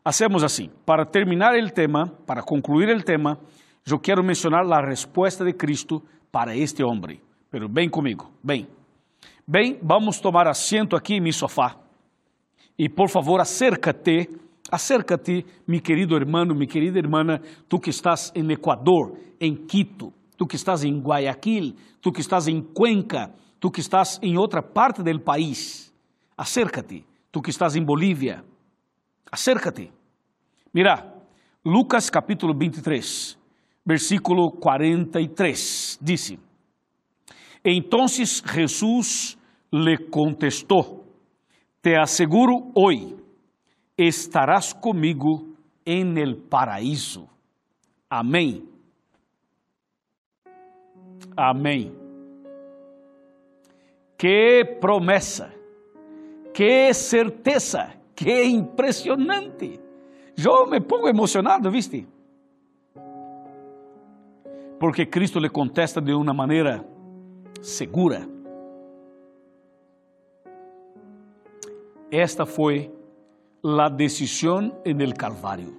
hacemos 0.05 0.43
así. 0.43 0.71
Para 0.85 1.05
terminar 1.05 1.57
el 1.57 1.73
tema, 1.73 2.12
para 2.27 2.43
concluir 2.43 2.88
el 2.88 3.05
tema, 3.05 3.38
yo 3.85 3.99
quiero 3.99 4.23
mencionar 4.23 4.65
la 4.65 4.81
respuesta 4.81 5.45
de 5.45 5.57
Cristo 5.57 6.03
para 6.31 6.55
este 6.55 6.85
hombre. 6.85 7.21
Pero 7.51 7.69
ven 7.69 7.91
conmigo, 7.91 8.31
ven. 8.43 8.69
Bem, 9.47 9.79
vamos 9.83 10.21
tomar 10.21 10.49
assento 10.49 10.97
aqui 10.97 11.15
em 11.15 11.21
meu 11.21 11.33
sofá. 11.33 11.77
E 12.79 12.88
por 12.88 13.11
favor, 13.11 13.41
acércate, 13.41 14.29
acércate, 14.71 15.45
mi 15.67 15.81
querido 15.81 16.17
hermano, 16.17 16.55
mi 16.55 16.67
querida 16.67 16.99
hermana, 16.99 17.41
tu 17.69 17.79
que 17.79 17.91
estás 17.91 18.33
em 18.35 18.51
Equador, 18.51 19.19
em 19.41 19.55
Quito, 19.55 20.12
tu 20.37 20.47
que 20.47 20.57
estás 20.57 20.85
em 20.85 21.01
Guayaquil, 21.01 21.77
tu 22.01 22.11
que 22.11 22.21
estás 22.21 22.49
em 22.49 22.62
Cuenca, 22.62 23.35
tu 23.61 23.71
que 23.71 23.81
estás 23.81 24.19
em 24.23 24.38
outra 24.38 24.62
parte 24.62 25.03
do 25.03 25.21
país. 25.21 25.93
Acércate, 26.37 27.05
tu 27.31 27.43
que 27.43 27.51
estás 27.51 27.77
em 27.77 27.85
Bolívia. 27.85 28.45
Acércate. 29.33 29.90
Mira, 30.75 31.11
Lucas 31.64 32.11
capítulo 32.11 32.53
23, 32.55 33.38
versículo 33.83 34.51
43, 34.51 35.99
disse: 36.03 36.38
Entonces 37.64 38.42
Jesús 38.45 39.38
le 39.71 40.11
contestó, 40.11 41.07
te 41.81 41.97
aseguro 41.97 42.73
hoy, 42.75 43.16
estarás 43.97 44.75
conmigo 44.75 45.47
en 45.87 46.18
el 46.18 46.37
paraíso. 46.37 47.27
Amém. 48.11 48.68
Amém. 51.35 51.90
Que 54.18 54.62
promessa, 54.79 55.55
que 56.53 56.92
certeza, 56.92 58.02
que 58.23 58.45
impressionante. 58.45 59.81
Eu 60.37 60.67
me 60.67 60.81
pongo 60.81 61.09
emocionado, 61.09 61.71
viste? 61.71 62.07
porque 64.83 65.07
Cristo 65.07 65.39
lhe 65.39 65.49
contesta 65.49 66.01
de 66.01 66.13
uma 66.13 66.35
maneira 66.35 66.85
segura. 67.61 68.29
Esta 72.11 72.45
foi 72.45 72.93
a 73.63 73.89
decisão 73.89 74.83
en 74.85 75.01
el 75.01 75.15
Calvário. 75.15 75.73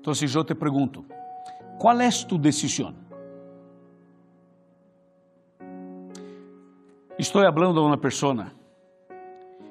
Então, 0.00 0.12
eu 0.12 0.42
te 0.42 0.56
pergunto, 0.56 1.04
qual 1.78 2.00
é 2.00 2.08
tu 2.28 2.36
decisão? 2.36 2.92
Estou 7.16 7.42
falando 7.42 7.78
a 7.78 7.86
uma 7.86 7.96
pessoa 7.96 8.50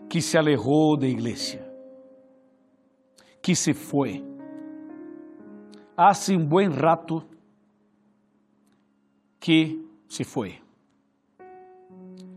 que 0.09 0.21
se 0.21 0.37
alejou 0.37 0.97
da 0.97 1.07
igreja, 1.07 1.59
que 3.41 3.55
se 3.55 3.73
foi. 3.73 4.23
Há 5.97 6.11
um 6.31 6.45
bom 6.45 6.69
rato 6.69 7.23
que 9.39 9.83
se 10.07 10.23
foi. 10.23 10.61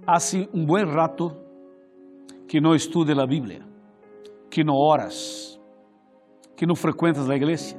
Há 0.07 0.19
um 0.55 0.65
bom 0.65 0.85
rato 0.85 1.37
que 2.47 2.61
não 2.61 2.75
estuda 2.75 3.13
a 3.23 3.27
Bíblia, 3.27 3.63
que 4.51 4.65
não 4.65 4.75
oras, 4.75 5.61
que 6.57 6.67
não 6.67 6.75
frequentas 6.75 7.29
a 7.29 7.37
igreja. 7.37 7.77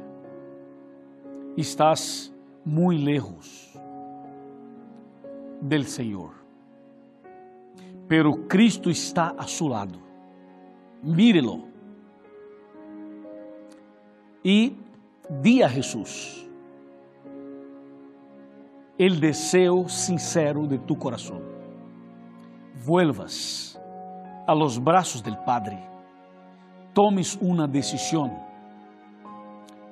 Estás 1.57 2.33
muito 2.65 3.03
lejos 3.03 3.73
del 5.61 5.83
Senhor. 5.83 6.38
Pero 8.09 8.47
Cristo 8.47 8.89
está 8.89 9.35
a 9.37 9.47
su 9.47 9.69
lado. 9.69 9.99
Mírelo. 11.03 11.69
E 14.43 14.75
di 15.29 15.61
a 15.61 15.69
Jesus 15.69 16.47
el 18.97 19.19
deseo 19.19 19.87
sincero 19.87 20.65
de 20.65 20.79
tu 20.79 20.97
corazón. 20.97 21.41
Vuelvas 22.83 23.79
a 24.47 24.55
los 24.55 24.83
brazos 24.83 25.23
del 25.23 25.37
Padre. 25.37 25.79
Tomes 26.93 27.37
una 27.39 27.67
decisión. 27.67 28.33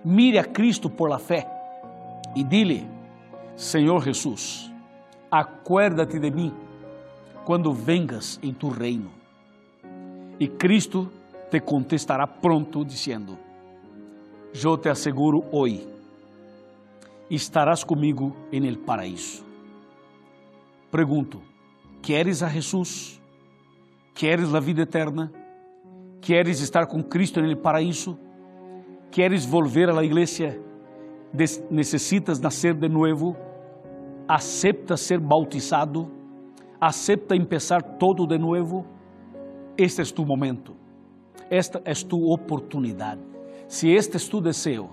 Mire 0.03 0.39
a 0.39 0.51
Cristo 0.51 0.89
por 0.89 1.10
la 1.10 1.19
fe 1.19 1.45
y 2.34 2.43
dile, 2.43 2.84
Señor 3.56 4.03
Jesús, 4.03 4.71
acuérdate 5.30 6.19
de 6.19 6.32
mí 6.32 6.51
quando 7.47 7.71
vengas 7.71 8.38
em 8.43 8.53
tu 8.53 8.67
reino. 8.67 9.10
E 10.38 10.49
Cristo 10.49 11.10
te 11.49 11.62
contestará 11.62 12.27
pronto, 12.27 12.83
dizendo: 12.83 13.38
Eu 14.53 14.77
te 14.77 14.89
asseguro 14.89 15.45
hoje, 15.49 15.88
estarás 17.29 17.86
comigo 17.86 18.36
em 18.51 18.67
el 18.67 18.77
paraíso. 18.79 19.45
Pergunto: 20.91 21.41
queres 22.01 22.43
a 22.43 22.49
Jesus? 22.49 23.17
Queres 24.13 24.53
a 24.53 24.60
vida 24.60 24.81
eterna? 24.81 25.31
Queres 26.19 26.60
estar 26.60 26.86
com 26.86 27.01
Cristo 27.01 27.41
no 27.41 27.55
paraíso? 27.55 28.19
Queres 29.10 29.45
volver 29.45 29.89
à 29.89 30.03
igreja? 30.03 30.60
Necessitas 31.71 32.41
nascer 32.41 32.73
de 32.73 32.89
novo? 32.89 33.38
Acepta 34.27 34.97
ser 34.97 35.17
bautizado? 35.17 36.16
Acepta 36.79 37.35
empezar 37.35 37.97
todo 37.97 38.25
de 38.25 38.37
nuevo, 38.37 38.85
este 39.75 40.01
es 40.01 40.13
tu 40.13 40.25
momento, 40.25 40.73
esta 41.49 41.81
es 41.85 42.07
tu 42.07 42.31
oportunidad. 42.31 43.17
Si 43.67 43.95
este 43.95 44.17
es 44.17 44.29
tu 44.29 44.41
deseo, 44.41 44.89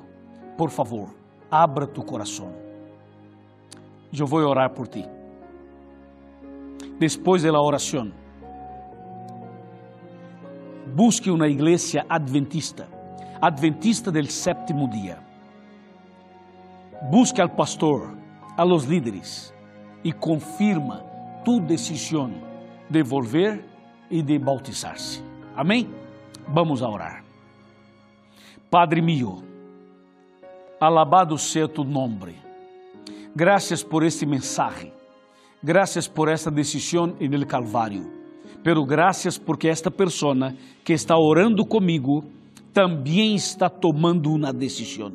por 0.56 0.70
favor, 0.70 1.08
abra 1.50 1.86
tu. 1.86 2.04
Yo 4.10 4.26
voy 4.26 4.44
a 4.44 4.48
orar 4.48 4.74
por 4.74 4.88
ti. 4.88 5.04
Después 6.98 7.42
de 7.42 7.50
la 7.50 7.60
oración, 7.60 8.12
busque 10.94 11.30
una 11.30 11.48
iglesia 11.48 12.06
adventista, 12.08 12.86
adventista 13.40 14.10
del 14.10 14.28
séptimo 14.28 14.88
día. 14.88 15.18
Busque 17.10 17.42
al 17.42 17.54
pastor, 17.54 18.14
a 18.56 18.64
los 18.64 18.86
líderes 18.86 19.52
y 20.02 20.12
confirma 20.12 21.02
tu 21.44 21.61
decisão 21.61 22.33
de 22.88 23.02
volver 23.02 23.64
e 24.11 24.22
de 24.22 24.38
bautizar-se. 24.38 25.22
Amém? 25.54 25.88
Vamos 26.48 26.83
a 26.83 26.88
orar. 26.88 27.24
Padre 28.70 29.00
mío, 29.00 29.42
alabado 30.80 31.38
seja 31.38 31.68
tu 31.68 31.85
nome. 31.85 32.35
Graças 33.35 33.83
por 33.83 34.04
este 34.04 34.26
mensaje. 34.26 34.92
Graças 35.62 36.07
por 36.07 36.28
esta 36.28 36.50
decisão 36.50 37.14
en 37.20 37.33
el 37.35 37.46
Calvário. 37.46 38.11
Pero 38.62 38.85
graças 38.85 39.38
porque 39.38 39.68
esta 39.68 39.90
persona 39.90 40.57
que 40.85 40.92
está 40.92 41.16
orando 41.16 41.64
comigo 41.66 42.24
também 42.72 43.35
está 43.35 43.68
tomando 43.68 44.33
uma 44.33 44.52
decisão. 44.52 45.12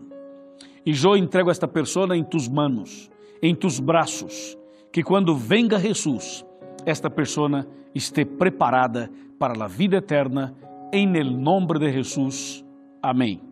E 0.86 0.92
eu 0.92 1.15
entrego 1.15 1.52
esta 1.52 1.68
pessoa 1.68 2.15
em 2.15 2.24
tus 2.24 2.48
manos, 2.48 3.10
em 3.42 3.54
tus 3.54 3.80
braços 3.80 4.59
que 4.91 5.04
quando 5.04 5.36
venga 5.36 5.80
Jesus, 5.80 6.45
esta 6.86 7.10
pessoa 7.10 7.67
esteja 7.93 8.28
preparada 8.38 9.10
para 9.38 9.63
a 9.63 9.67
vida 9.67 9.97
eterna, 9.97 10.54
em 10.91 11.15
el 11.15 11.32
nombre 11.32 11.80
de 11.80 11.91
Jesus. 11.91 12.65
Amém. 13.02 13.49